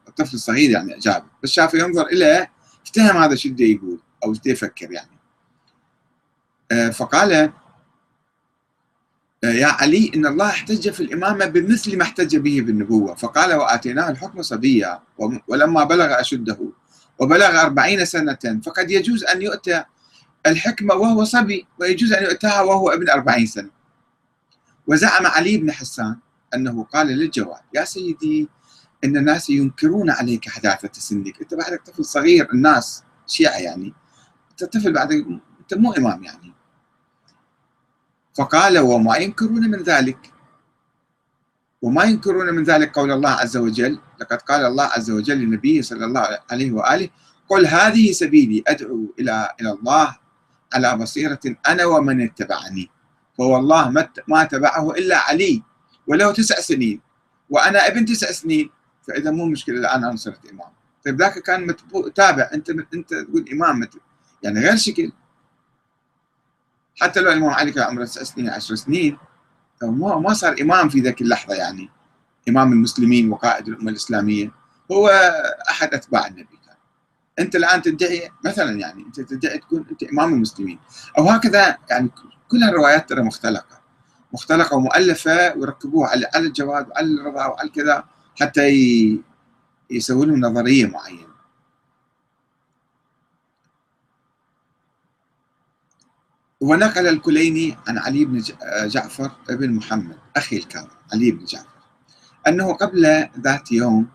الطفل 0.09 0.35
الصغير 0.35 0.70
يعني 0.70 0.96
أجاب 0.96 1.24
بس 1.42 1.50
شافه 1.50 1.79
ينظر 1.79 2.07
إليه 2.07 2.50
افتهم 2.85 3.16
هذا 3.16 3.35
شو 3.35 3.48
يقول 3.59 4.00
أو 4.24 4.35
شو 4.35 4.40
يفكر 4.46 4.92
يعني. 4.92 5.18
آه، 6.72 6.88
فقال 6.88 7.52
يا 9.44 9.66
علي 9.66 10.11
إن 10.14 10.26
الله 10.26 10.46
احتج 10.46 10.90
في 10.90 11.00
الإمامة 11.00 11.46
بمثل 11.46 11.98
ما 11.98 12.02
احتج 12.02 12.37
به 12.37 12.61
بالنبوة. 12.61 13.14
فقال 13.14 13.55
وآتيناه 13.55 14.11
الحكم 14.11 14.42
صبيا 14.42 15.00
ولما 15.48 15.85
بلغ 15.85 16.20
أشده. 16.20 16.59
وبلغ 17.18 17.61
أربعين 17.62 18.05
سنة. 18.05 18.61
فقد 18.64 18.90
يجوز 18.90 19.24
أن 19.24 19.42
يؤتى 19.42 19.85
الحكمة 20.46 20.94
وهو 20.94 21.24
صبي 21.24 21.66
ويجوز 21.81 22.12
أن 22.12 22.24
يؤتاها 22.24 22.61
وهو 22.61 22.90
ابن 22.90 23.11
أربعين 23.11 23.46
سنة. 23.46 23.70
وزعم 24.87 25.26
علي 25.26 25.57
بن 25.57 25.72
حسان 25.72 26.16
أنه 26.55 26.85
قال 26.85 27.07
للجواد 27.07 27.61
يا 27.74 27.85
سيدي 27.85 28.48
إن 29.05 29.16
الناس 29.16 29.50
ينكرون 29.50 30.11
عليك 30.11 30.48
حداثة 30.48 30.90
سنك 30.92 31.40
أنت 31.40 31.55
بعدك 31.55 31.83
طفل 31.87 32.05
صغير 32.05 32.52
الناس 32.52 33.02
شيعة 33.26 33.59
يعني. 33.59 33.94
أنت 34.50 34.64
طفل 34.64 34.92
بعدك 34.92 35.26
أنت 35.61 35.74
مو 35.74 35.92
إمام 35.92 36.24
يعني. 36.24 36.52
فقال 38.35 38.79
وما 38.79 39.16
ينكرون 39.16 39.70
من 39.70 39.83
ذلك. 39.83 40.33
وما 41.83 42.05
ينكرون 42.05 42.55
من 42.55 42.65
ذلك 42.65 42.99
قول 42.99 43.12
الله 43.12 43.31
عز 43.31 43.57
وجل 43.57 43.99
لقد 44.21 44.43
قال 44.43 44.65
الله 44.65 44.85
عز 44.85 45.11
وجل 45.11 45.39
للنبي 45.39 45.83
صلى 45.83 46.05
الله 46.05 46.39
عليه 46.51 46.73
وآله 46.73 47.09
قل 47.49 47.67
هذه 47.67 48.12
سبيلي 48.12 48.65
أدعو 48.67 49.15
إلى 49.19 49.55
إلى 49.61 49.71
الله 49.73 50.17
على 50.75 50.97
بصيرة 50.97 51.41
أنا 51.69 51.85
ومن 51.85 52.21
اتبعني 52.21 52.91
فوالله 53.39 53.91
ما 54.29 54.45
تبعه 54.45 54.91
إلا 54.91 55.19
علي 55.19 55.62
وله 56.07 56.33
تسع 56.33 56.61
سنين 56.61 57.01
وأنا 57.51 57.87
ابن 57.87 58.05
تسع 58.05 58.33
سنين 58.33 58.71
فإذا 59.09 59.31
مو 59.31 59.47
مشكلة 59.47 59.79
الآن 59.79 60.05
أنا 60.05 60.17
صرت 60.17 60.51
إمام. 60.51 60.69
طيب 61.05 61.23
ذاك 61.23 61.39
كان 61.39 61.77
تابع 62.15 62.51
أنت 62.55 62.71
أنت 62.71 63.15
تقول 63.15 63.45
إمام 63.53 63.89
يعني 64.43 64.61
غير 64.61 64.77
شكل. 64.77 65.12
حتى 67.01 67.21
لو 67.21 67.31
الإمام 67.33 67.51
علي 67.51 67.73
كان 67.73 67.85
عمره 67.85 68.05
تسع 68.05 68.23
سنين 68.23 68.51
عشر 68.51 68.75
سنين 68.75 69.19
ما 69.83 70.19
ما 70.19 70.35
صار 70.35 70.57
إمام 70.61 70.89
في 70.89 71.01
ذاك 71.01 71.23
اللحظة 71.23 71.55
يعني. 71.55 71.91
إمام 72.49 72.73
المسلمين 72.73 73.33
وقائد 73.33 73.69
الأمة 73.69 73.91
الإسلامية. 73.91 74.53
هو 74.93 75.09
أحد 75.71 75.95
أتباع 75.95 76.27
النبي 76.27 76.59
كان. 76.67 76.77
أنت 77.39 77.57
الآن 77.57 77.83
تدعي 77.83 78.31
مثلا 78.45 78.81
يعني 78.81 79.03
أنت 79.07 79.21
تدعي 79.21 79.59
تكون 79.59 79.87
أنت 79.91 80.03
إمام 80.03 80.35
المسلمين. 80.35 80.79
أو 81.19 81.29
هكذا 81.29 81.79
يعني 81.91 82.11
كل 82.49 82.65
الروايات 82.65 83.09
ترى 83.09 83.23
مختلقة. 83.23 83.81
مختلقة 84.33 84.77
ومؤلفة 84.77 85.57
ويركبوها 85.57 86.09
على 86.09 86.31
على 86.35 86.47
الجواد 86.47 86.89
وعلى 86.89 87.07
الرضا 87.07 87.47
وعلى 87.47 87.69
كذا 87.69 88.05
حتى 88.41 88.69
يسوون 89.91 90.29
لهم 90.29 90.41
نظرية 90.41 90.87
معينة. 90.87 91.36
ونقل 96.61 97.07
الكليني 97.07 97.77
عن 97.88 97.99
علي 97.99 98.25
بن 98.25 98.42
جعفر 98.87 99.31
بن 99.49 99.73
محمد 99.73 100.16
أخي 100.37 100.57
الكاظم 100.57 100.88
علي 101.12 101.31
بن 101.31 101.45
جعفر. 101.45 101.66
أنه 102.49 102.73
قبل 102.73 103.29
ذات 103.40 103.73
يوم 103.73 104.09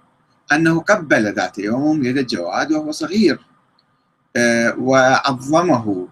أنه 0.51 0.80
قبل 0.80 1.34
ذات 1.34 1.60
يوم 1.60 2.04
يد 2.04 2.17
الجواد 2.17 2.71
وهو 2.71 2.91
صغير 2.91 3.39
آه، 4.36 4.75
وعظمه. 4.80 6.08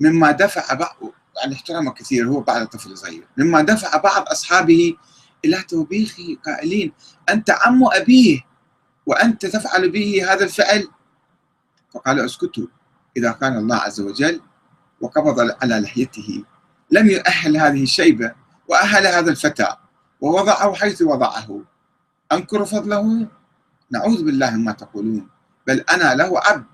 مما 0.00 0.30
دفع 0.30 0.74
بعض 0.74 0.96
يعني 1.42 1.54
احترمه 1.54 1.92
كثير 1.92 2.28
هو 2.28 2.40
بعد 2.40 2.66
طفل 2.66 2.96
صغير. 2.98 3.26
مما 3.36 3.62
دفع 3.62 3.96
بعض 3.96 4.28
أصحابه 4.28 4.96
إلى 5.44 5.62
توبيخه 5.62 6.36
قائلين 6.46 6.92
أنت 7.28 7.50
عم 7.50 7.84
أبيه 7.92 8.40
وأنت 9.06 9.46
تفعل 9.46 9.90
به 9.90 10.32
هذا 10.32 10.44
الفعل؟ 10.44 10.88
فقال 11.94 12.20
اسكتوا 12.20 12.66
إذا 13.16 13.32
كان 13.32 13.56
الله 13.56 13.76
عز 13.76 14.00
وجل 14.00 14.40
وقبض 15.00 15.56
على 15.62 15.80
لحيته. 15.80 16.44
لم 16.90 17.10
يؤهل 17.10 17.56
هذه 17.56 17.82
الشيبة 17.82 18.34
وأهل 18.68 19.06
هذا 19.06 19.30
الفتى 19.30 19.76
ووضعه 20.20 20.74
حيث 20.74 21.02
وضعه. 21.02 21.62
أنكر 22.32 22.64
فضله؟ 22.64 23.28
نعوذ 23.90 24.24
بالله 24.24 24.50
مما 24.50 24.72
تقولون 24.72 25.28
بل 25.66 25.80
أنا 25.80 26.14
له 26.14 26.40
عبد. 26.40 26.66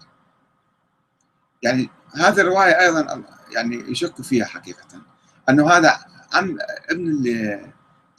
يعني 1.62 1.91
هذه 2.15 2.41
الرواية 2.41 2.81
أيضا 2.81 3.25
يعني 3.53 3.91
يشك 3.91 4.23
فيها 4.23 4.45
حقيقة. 4.45 5.03
أنه 5.49 5.71
هذا 5.71 5.99
عم 6.33 6.59
ابن 6.91 7.25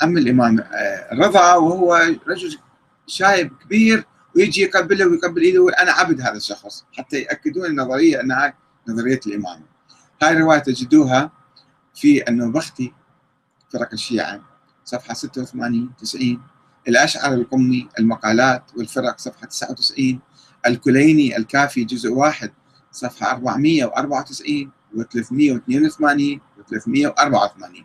عم 0.02 0.18
الإمام 0.18 0.64
رضا 1.14 1.56
وهو 1.56 1.96
رجل 2.28 2.60
شايب 3.08 3.54
كبير 3.64 4.06
ويجي 4.36 4.62
يقبله 4.62 5.08
ويقبل 5.08 5.42
إيده 5.42 5.70
أنا 5.70 5.92
عبد 5.92 6.22
هذا 6.22 6.38
الشخص 6.38 6.86
حتى 6.94 7.22
يأكدون 7.22 7.66
النظرية 7.66 8.22
إنها 8.22 8.54
نظرية 8.88 9.20
الامامه. 9.28 9.77
هاي 10.22 10.34
الرواية 10.34 10.60
تجدوها 10.60 11.32
في 11.96 12.30
النوبختي 12.30 12.94
فرق 13.74 13.90
الشيعة 13.94 14.42
صفحة 14.86 15.14
86 15.14 15.90
90 16.00 16.42
الاشعر 16.88 17.34
القمي 17.34 17.90
المقالات 18.00 18.64
والفرق 18.78 19.20
صفحة 19.20 19.48
99 19.48 20.20
الكليني 20.68 21.38
الكافي 21.38 21.84
جزء 21.84 22.10
واحد 22.10 22.52
صفحة 22.92 23.32
494 23.32 24.72
و382 24.96 26.40
و384 26.60 27.84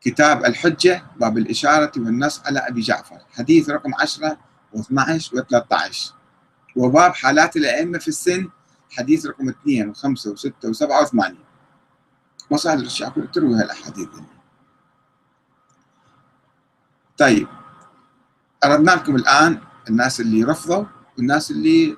كتاب 0.00 0.44
الحجة 0.44 1.02
باب 1.16 1.38
الإشارة 1.38 1.92
والنص 1.96 2.40
على 2.46 2.58
أبي 2.58 2.80
جعفر. 2.80 3.18
حديث 3.32 3.70
رقم 3.70 3.94
10 3.94 4.38
و12 4.76 4.80
و13 5.22 6.12
وباب 6.76 7.14
حالات 7.14 7.56
الأئمة 7.56 7.98
في 7.98 8.08
السن 8.08 8.48
حديث 8.90 9.26
رقم 9.26 9.48
2 9.48 9.94
و5 9.94 9.98
و6 9.98 10.50
و7 10.64 11.08
و8 11.08 11.34
مصادر 12.50 12.82
الشيعة 12.82 13.26
تروي 13.32 13.54
هالأحاديث 13.54 14.08
طيب 17.18 17.48
أردنا 18.64 18.90
لكم 18.90 19.16
الآن 19.16 19.60
الناس 19.88 20.20
اللي 20.20 20.44
رفضوا 20.44 20.84
والناس 21.18 21.50
اللي 21.50 21.96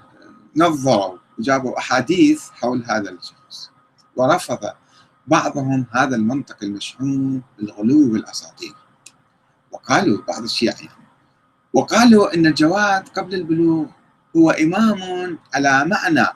نظروا 0.56 1.18
وجابوا 1.38 1.78
أحاديث 1.78 2.50
حول 2.50 2.84
هذا 2.88 3.10
الشخص. 3.10 3.70
ورفض 4.16 4.58
بعضهم 5.26 5.86
هذا 5.92 6.16
المنطق 6.16 6.56
المشحون 6.62 7.42
بالغلو 7.58 8.12
والأساطير. 8.12 8.74
وقالوا 9.70 10.22
بعض 10.28 10.42
الشيعة 10.42 10.76
يعني 10.80 11.06
وقالوا 11.72 12.34
أن 12.34 12.46
الجواد 12.46 13.08
قبل 13.08 13.34
البلوغ 13.34 13.86
هو 14.36 14.50
إمام 14.50 14.98
على 15.54 15.84
معنى 15.84 16.26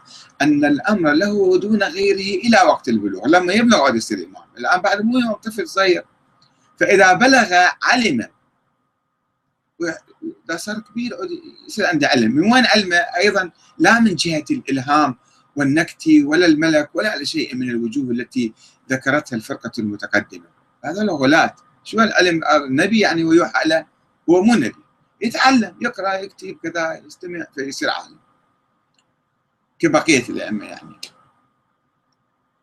أن 0.43 0.65
الأمر 0.65 1.13
له 1.13 1.59
دون 1.59 1.83
غيره 1.83 2.41
إلى 2.45 2.59
وقت 2.69 2.89
البلوغ 2.89 3.27
لما 3.27 3.53
يبلغ 3.53 3.83
عاد 3.83 3.95
يصير 3.95 4.19
إمام 4.19 4.45
الآن 4.59 4.81
بعد 4.81 5.01
مو 5.01 5.19
يوم 5.19 5.33
طفل 5.33 5.69
صغير. 5.69 6.05
فإذا 6.81 7.13
بلغ 7.13 7.55
علم 7.83 8.29
إذا 10.51 10.57
صار 10.57 10.81
كبير 10.81 11.13
يصير 11.69 11.87
عنده 11.87 12.09
علم. 12.09 12.33
من 12.33 12.53
وين 12.53 12.67
علمه؟ 12.67 12.97
أيضا 12.97 13.51
لا 13.79 14.01
من 14.01 14.15
جهة 14.15 14.45
الإلهام 14.51 15.17
والنكتي 15.57 16.25
ولا 16.25 16.47
الملك 16.47 16.91
ولا 16.95 17.11
على 17.11 17.25
شيء 17.25 17.55
من 17.55 17.71
الوجوه 17.71 18.11
التي 18.11 18.53
ذكرتها 18.91 19.37
الفرقة 19.37 19.73
المتقدمة. 19.79 20.45
هذا 20.85 21.03
غلات 21.03 21.61
شو 21.85 22.01
العلم؟ 22.01 22.41
النبي 22.45 23.01
يعني 23.01 23.25
ويوحى 23.25 23.69
له 23.69 23.87
هو 24.31 24.43
مو 24.43 24.55
نبي. 24.55 24.86
يتعلم 25.21 25.77
يقرأ 25.81 26.15
يكتب 26.15 26.59
كذا 26.63 27.03
يستمع 27.07 27.47
فيصير 27.55 27.91
عالم. 27.91 28.19
كبقية 29.79 30.29
الأئمة 30.29 30.65
يعني. 30.65 31.01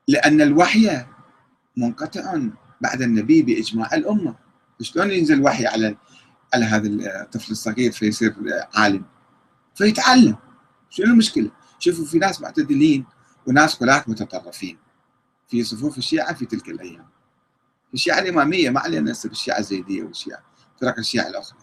لأن 0.08 0.42
الوحي 0.42 1.06
منقطع 1.78 2.40
بعد 2.82 3.02
النبي 3.02 3.42
بإجماع 3.42 3.94
الأمة. 3.94 4.36
شلون 4.82 5.12
ينزل 5.12 5.42
وحي 5.42 5.66
على 5.66 5.98
على 6.54 6.66
هذا 6.66 6.88
الطفل 6.88 7.52
الصغير 7.52 7.92
فيصير 7.92 8.36
عالم؟ 8.76 9.06
فيتعلم. 9.76 10.36
شنو 10.90 11.06
المشكلة؟ 11.06 11.52
شوفوا 11.80 12.06
في 12.06 12.20
ناس 12.20 12.42
معتدلين 12.42 13.06
وناس 13.48 13.82
غلاة 13.82 14.04
متطرفين. 14.08 14.78
في 15.48 15.64
صفوف 15.64 15.98
الشيعة 15.98 16.34
في 16.34 16.46
تلك 16.46 16.70
الأيام. 16.70 17.08
الشيعة 17.94 18.20
الإمامية 18.20 18.70
ما 18.70 18.80
علينا 18.80 19.12
هسه 19.12 19.30
بالشيعة 19.30 19.60
الزيدية 19.60 20.04
والشيعة. 20.04 20.44
فرق 20.82 21.00
الشيعة 21.00 21.28
الأخرى. 21.28 21.60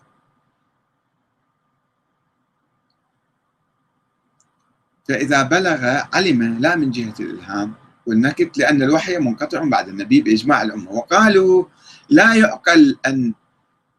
فإذا 5.09 5.43
بلغ 5.43 6.01
علم 6.13 6.43
لا 6.43 6.77
من 6.77 6.91
جهة 6.91 7.15
الإلهام 7.21 7.75
والنكت 8.07 8.59
لأن 8.59 8.83
الوحي 8.83 9.19
منقطع 9.19 9.65
بعد 9.65 9.89
النبي 9.89 10.21
بإجماع 10.21 10.63
الأمة. 10.63 10.91
وقالوا 10.91 11.65
لا 12.09 12.35
يعقل 12.35 12.99
أن 13.07 13.35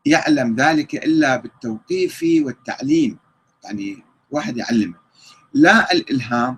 يعلم 0.06 0.56
ذلك 0.56 0.96
إلا 0.96 1.36
بالتوقيف 1.38 2.26
والتعليم. 2.46 3.18
يعني 3.64 4.04
واحد 4.32 4.58
يعلمه. 4.58 4.96
لا 5.54 5.92
الإلهام 5.92 6.58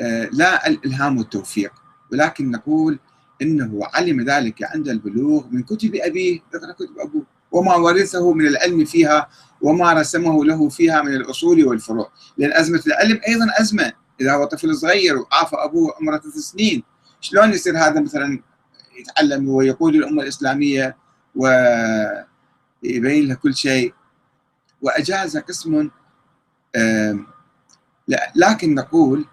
آه، 0.00 0.28
لا 0.32 0.68
الإلهام 0.68 1.18
والتوفيق. 1.18 1.72
ولكن 2.12 2.50
نقول 2.50 2.98
إنه 3.42 3.80
علم 3.94 4.20
ذلك 4.20 4.62
عند 4.62 4.88
البلوغ 4.88 5.46
من 5.50 5.62
كتب 5.62 5.94
أبيه. 5.94 6.40
ذكر 6.54 6.72
كتب 6.72 6.98
أبوه. 6.98 7.26
وما 7.52 7.74
ورثه 7.74 8.32
من 8.32 8.46
العلم 8.46 8.84
فيها 8.84 9.28
وما 9.62 9.92
رسمه 9.92 10.44
له 10.44 10.68
فيها 10.68 11.02
من 11.02 11.14
الأصول 11.14 11.64
والفروع. 11.64 12.12
لأن 12.38 12.52
أزمة 12.52 12.82
العلم 12.86 13.20
أيضا 13.28 13.46
أزمة. 13.60 13.92
إذا 14.20 14.34
هو 14.34 14.44
طفل 14.44 14.76
صغير 14.76 15.18
وعاف 15.18 15.54
أبوه 15.54 15.94
عمره 16.00 16.18
ثلاث 16.18 16.34
سنين 16.34 16.82
شلون 17.20 17.52
يصير 17.52 17.78
هذا 17.78 18.00
مثلا؟ 18.00 18.42
يتعلم 18.98 19.48
ويقود 19.48 19.94
الأمة 19.94 20.22
الإسلامية 20.22 20.96
ويبين 21.34 23.28
له 23.28 23.34
كل 23.34 23.54
شيء. 23.54 23.94
وأجاز 24.82 25.36
قسم 25.36 25.90
لكن 28.36 28.74
نقول 28.74 29.26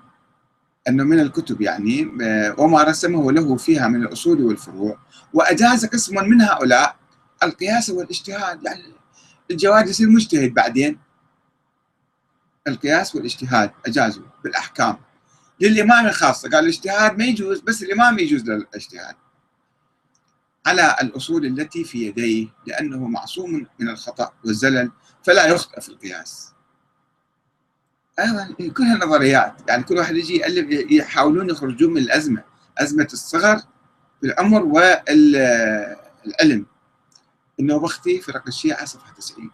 أنه 0.87 1.03
من 1.03 1.19
الكتب 1.19 1.61
يعني 1.61 2.11
وما 2.57 2.83
رسمه 2.83 3.31
له 3.31 3.55
فيها 3.55 3.87
من 3.87 4.01
الأصول 4.01 4.43
والفروع. 4.43 4.97
وأجاز 5.33 5.85
قسم 5.85 6.15
من 6.15 6.41
هؤلاء 6.41 6.95
القياس 7.43 7.89
والاجتهاد 7.89 8.63
يعني 8.63 8.83
الجواد 9.51 9.87
يصير 9.87 10.09
مجتهد 10.09 10.53
بعدين. 10.53 10.99
القياس 12.67 13.15
والاجتهاد 13.15 13.71
أجازوا 13.85 14.23
بالأحكام. 14.43 14.97
للإمام 15.59 16.05
الخاصة 16.05 16.49
قال 16.49 16.63
الاجتهاد 16.63 17.17
ما 17.17 17.25
يجوز 17.25 17.59
بس 17.59 17.83
الإمام 17.83 18.19
يجوز 18.19 18.43
للاجتهاد. 18.43 19.15
على 20.65 20.95
الأصول 21.01 21.45
التي 21.45 21.83
في 21.83 22.07
يديه 22.07 22.47
لأنه 22.67 23.07
معصوم 23.07 23.67
من 23.79 23.89
الخطأ 23.89 24.33
والزلل 24.45 24.91
فلا 25.23 25.45
يخطئ 25.45 25.81
في 25.81 25.89
القياس. 25.89 26.53
أيضا 28.19 28.55
كلها 28.77 29.05
نظريات 29.05 29.53
يعني 29.67 29.83
كل 29.83 29.97
واحد 29.97 30.15
يجي 30.15 30.37
يألف 30.37 30.91
يحاولون 30.91 31.49
يخرجون 31.49 31.93
من 31.93 32.01
الأزمة 32.01 32.43
أزمة 32.77 33.07
الصغر 33.13 33.57
في 34.21 34.27
العمر 34.27 34.63
والعلم. 34.63 36.65
النوبختي 37.59 38.21
فرق 38.21 38.43
الشيعة 38.47 38.85
صفحة 38.85 39.13
90 39.13 39.51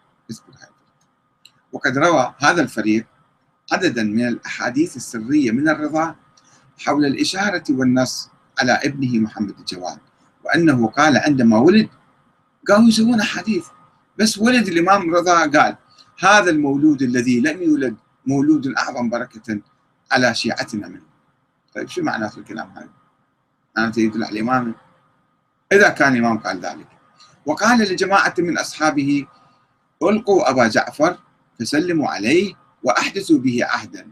وقد 1.72 1.98
روى 1.98 2.34
هذا 2.38 2.62
الفريق 2.62 3.06
عددا 3.72 4.02
من 4.02 4.28
الأحاديث 4.28 4.96
السرية 4.96 5.50
من 5.50 5.68
الرضا 5.68 6.16
حول 6.78 7.04
الإشارة 7.04 7.64
والنص 7.70 8.30
على 8.60 8.72
ابنه 8.72 9.18
محمد 9.18 9.58
الجواد 9.58 9.98
وأنه 10.44 10.86
قال 10.86 11.16
عندما 11.16 11.58
ولد 11.58 11.88
قاموا 12.68 12.88
يسوون 12.88 13.20
أحاديث 13.20 13.66
بس 14.18 14.38
ولد 14.38 14.68
الإمام 14.68 15.14
رضا 15.14 15.46
قال 15.46 15.76
هذا 16.18 16.50
المولود 16.50 17.02
الذي 17.02 17.40
لم 17.40 17.62
يولد 17.62 17.96
مولود 18.26 18.66
أعظم 18.66 19.10
بركة 19.10 19.60
على 20.12 20.34
شيعتنا 20.34 20.88
منه. 20.88 21.06
طيب 21.74 21.88
شو 21.88 22.02
معناته 22.02 22.38
الكلام 22.38 22.70
هذا؟ 22.70 22.88
معناته 23.76 24.00
يدل 24.00 24.24
على 24.24 24.32
الإمام. 24.32 24.74
إذا 25.72 25.88
كان 25.88 26.12
الإمام 26.12 26.38
قال 26.38 26.60
ذلك. 26.60 26.95
وقال 27.46 27.78
لجماعة 27.78 28.34
من 28.38 28.58
أصحابه 28.58 29.26
ألقوا 30.02 30.50
أبا 30.50 30.68
جعفر 30.68 31.18
فسلموا 31.60 32.08
عليه 32.08 32.54
وأحدثوا 32.82 33.38
به 33.38 33.64
عهدا. 33.64 34.06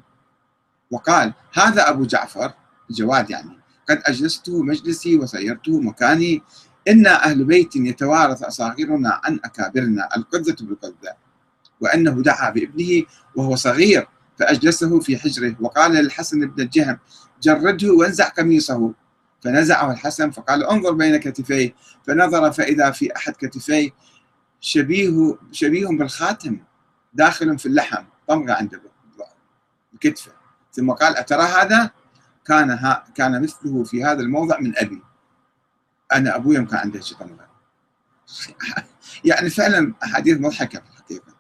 وقال 0.91 1.33
هذا 1.53 1.91
أبو 1.91 2.05
جعفر. 2.05 2.53
جواد 2.91 3.31
يعني 3.31 3.59
قد 3.91 4.03
أجلسته 4.07 4.63
مجلسي 4.63 5.17
وسيرته 5.17 5.81
مكاني 5.81 6.43
إنا 6.89 7.25
أهل 7.25 7.45
بيت 7.45 7.77
يتوارث 7.77 8.43
أصاغرنا 8.43 9.21
عن 9.25 9.41
أكابرنا 9.45 10.09
القدة 10.17 10.57
بالقدة 10.61 11.17
وأنه 11.81 12.23
دعا 12.23 12.51
بابنه 12.51 13.03
وهو 13.37 13.57
صغير 13.57 14.09
فأجلسه 14.39 15.01
في 15.01 15.19
حجره 15.19 15.57
وقال 15.61 15.93
للحسن 15.93 16.41
بن 16.47 16.63
الجهم 16.63 16.99
جرده 17.43 17.93
وانزع 17.93 18.29
قميصه. 18.29 18.93
فنزعه 19.45 19.93
الحسن 19.93 20.31
فقال 20.31 20.65
انظر 20.65 20.93
بين 20.93 21.17
كتفيه. 21.17 21.75
فنظر 22.07 22.53
فإذا 22.53 22.91
في 22.91 23.17
أحد 23.17 23.33
كتفيه 23.33 23.91
شبيه 24.61 25.39
شبيه 25.53 25.87
بالخاتم 25.87 26.59
داخل 27.15 27.59
في 27.59 27.67
اللحم 27.67 28.05
طمغة 28.29 28.53
عند 28.53 28.81
بكتفه. 29.93 30.33
ثم 30.73 30.91
قال 30.91 31.17
أترى 31.17 31.43
هذا؟ 31.43 31.91
كان 32.45 32.71
ها 32.71 33.05
كان 33.15 33.43
مثله 33.43 33.85
في 33.85 34.05
هذا 34.05 34.21
الموضع 34.21 34.61
من 34.61 34.79
أبي. 34.79 35.03
أنا 36.15 36.37
أبوي 36.37 36.65
كان 36.65 36.79
عنده 36.79 37.01
شيء 37.01 37.19
طمغة. 37.19 37.49
يعني 39.25 39.51
فعلا 39.51 39.95
أحاديث 40.05 40.41
مضحكة 40.41 40.79
في 40.79 40.87
الحقيقة. 40.91 41.35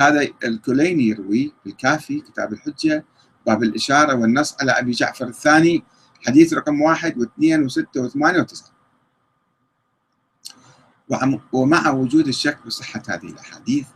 هذا 0.00 0.28
الكليني 0.44 1.02
يروي 1.02 1.52
في 1.64 1.70
الكافي 1.70 2.20
كتاب 2.20 2.52
الحجة 2.52 3.04
باب 3.46 3.62
الإشارة 3.62 4.14
والنص 4.14 4.56
على 4.60 4.72
أبي 4.72 4.90
جعفر 4.90 5.26
الثاني 5.26 5.84
حديث 6.26 6.54
رقم 6.54 6.82
واحد 6.82 7.18
واثنين 7.18 7.64
وستة 7.64 8.00
وثمانية 8.00 8.40
وتسعة. 8.40 8.74
ومع 11.52 11.90
وجود 11.90 12.28
الشك 12.28 12.58
بصحة 12.66 13.02
هذه 13.08 13.26
الأحاديث 13.26 13.86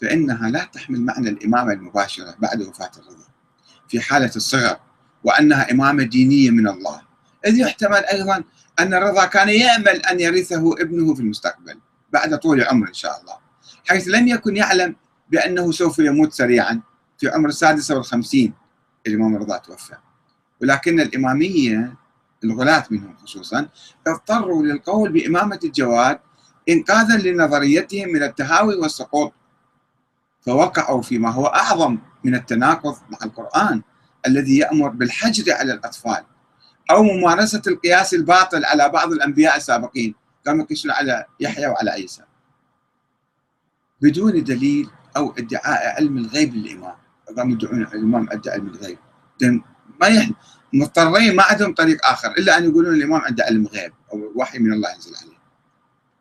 فإنها 0.00 0.50
لا 0.50 0.64
تحمل 0.64 1.00
معنى 1.00 1.28
الإمامة 1.28 1.72
المباشرة 1.72 2.34
بعد 2.38 2.62
وفاة 2.62 2.90
الرضا 2.98 3.24
في 3.88 4.00
حالة 4.00 4.30
الصغر 4.36 4.76
وأنها 5.24 5.70
إمامة 5.70 6.02
دينية 6.02 6.50
من 6.50 6.68
الله. 6.68 7.02
إذ 7.46 7.58
يحتمل 7.58 8.04
أيضا 8.04 8.44
أن 8.78 8.94
الرضا 8.94 9.26
كان 9.26 9.48
يأمل 9.48 9.88
أن 10.06 10.20
يرثه 10.20 10.72
ابنه 10.72 11.14
في 11.14 11.20
المستقبل 11.20 11.80
بعد 12.12 12.38
طول 12.38 12.62
عمره 12.64 12.88
إن 12.88 12.94
شاء 12.94 13.20
الله 13.20 13.34
حيث 13.88 14.08
لم 14.08 14.28
يكن 14.28 14.56
يعلم 14.56 14.96
بأنه 15.30 15.72
سوف 15.72 15.98
يموت 15.98 16.32
سريعا 16.32 16.80
في 17.18 17.28
عمر 17.28 17.48
السادسة 17.48 17.94
والخمسين 17.94 18.54
الإمام 19.06 19.36
الرضا 19.36 19.56
توفى. 19.58 19.96
ولكن 20.62 21.00
الإمامية 21.00 21.94
الغلاة 22.44 22.84
منهم 22.90 23.16
خصوصا 23.16 23.68
اضطروا 24.06 24.62
للقول 24.62 25.12
بإمامة 25.12 25.60
الجواد 25.64 26.18
إنقاذا 26.68 27.16
لنظريتهم 27.16 28.08
من 28.08 28.22
التهاوي 28.22 28.76
والسقوط 28.76 29.32
فوقعوا 30.40 31.02
فيما 31.02 31.30
هو 31.30 31.46
أعظم 31.46 31.98
من 32.24 32.34
التناقض 32.34 32.96
مع 33.10 33.18
القرآن 33.24 33.82
الذي 34.26 34.58
يأمر 34.58 34.88
بالحجر 34.88 35.52
على 35.52 35.72
الأطفال 35.72 36.24
أو 36.90 37.02
ممارسة 37.02 37.62
القياس 37.66 38.14
الباطل 38.14 38.64
على 38.64 38.88
بعض 38.88 39.12
الأنبياء 39.12 39.56
السابقين 39.56 40.14
كما 40.44 40.62
يقيسون 40.62 40.90
على 40.90 41.24
يحيى 41.40 41.66
وعلى 41.66 41.90
عيسى. 41.90 42.22
بدون 44.02 44.44
دليل 44.44 44.90
أو 45.16 45.34
ادعاء 45.38 45.96
علم 45.96 46.18
الغيب 46.18 46.54
للإمام 46.54 46.94
قاموا 47.36 47.52
يدعون 47.52 47.82
الإمام 47.82 48.28
أدى 48.30 48.50
علم 48.50 48.66
الغيب. 48.66 48.98
ما 50.00 50.06
يحن 50.06 50.34
مضطرين 50.72 51.36
ما 51.36 51.42
عندهم 51.42 51.74
طريق 51.74 52.06
آخر 52.06 52.30
إلا 52.30 52.58
أن 52.58 52.64
يقولون 52.64 52.94
الإمام 52.94 53.20
عنده 53.20 53.44
علم 53.44 53.66
غيب 53.66 53.92
أو 54.12 54.32
وحي 54.34 54.58
من 54.58 54.72
الله 54.72 54.94
ينزل 54.94 55.16
عليه. 55.16 55.38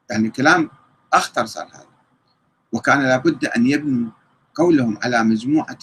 يعني 0.09 0.29
كلام 0.29 0.69
أخطر 1.13 1.45
صار 1.45 1.67
هذا. 1.73 1.85
وكان 2.71 3.01
لابد 3.01 3.45
أن 3.45 3.67
يبنوا 3.67 4.11
قولهم 4.55 4.99
على 5.03 5.23
مجموعة 5.23 5.77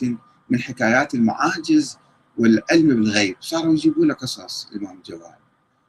من 0.50 0.60
حكايات 0.60 1.14
المعاجز 1.14 1.98
والعلم 2.38 2.88
بالغيب. 2.88 3.36
صاروا 3.40 3.72
يجيبوا 3.72 4.04
له 4.04 4.14
قصص 4.14 4.68
الإمام 4.72 4.96
الجواد 4.96 5.34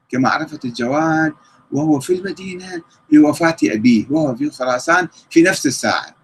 كما 0.10 0.30
عرفت 0.30 0.66
الجواد 0.66 1.34
وهو 1.72 2.00
في 2.00 2.14
المدينة 2.14 2.82
بوفاة 3.12 3.58
أبيه 3.64 4.08
وهو 4.10 4.36
في 4.36 4.50
خراسان 4.52 5.08
في 5.30 5.42
نفس 5.42 5.66
الساعة. 5.66 6.16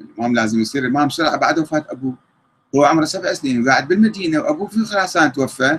الإمام 0.00 0.34
لازم 0.34 0.60
يصير 0.60 0.86
إمام 0.86 1.08
بسرعة 1.08 1.36
بعد 1.36 1.58
وفاة 1.58 1.86
أبوه. 1.88 2.25
هو 2.74 2.84
عمره 2.84 3.04
سبع 3.04 3.32
سنين 3.32 3.62
وقاعد 3.62 3.88
بالمدينة 3.88 4.38
وأبوه 4.38 4.68
في 4.68 4.84
خراسان 4.84 5.32
توفى. 5.32 5.78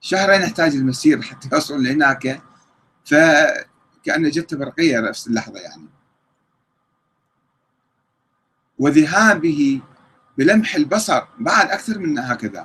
شهرين 0.00 0.42
يحتاج 0.42 0.74
المسير 0.74 1.22
حتى 1.22 1.48
يوصل 1.52 1.82
لهناك. 1.82 2.42
فكأنه 3.04 4.28
جت 4.28 4.54
برقية 4.54 5.00
نفس 5.00 5.26
اللحظة 5.26 5.60
يعني. 5.60 5.88
وذهابه 8.78 9.80
بلمح 10.38 10.74
البصر 10.74 11.22
بعد 11.38 11.70
أكثر 11.70 11.98
من 11.98 12.18
هكذا. 12.18 12.52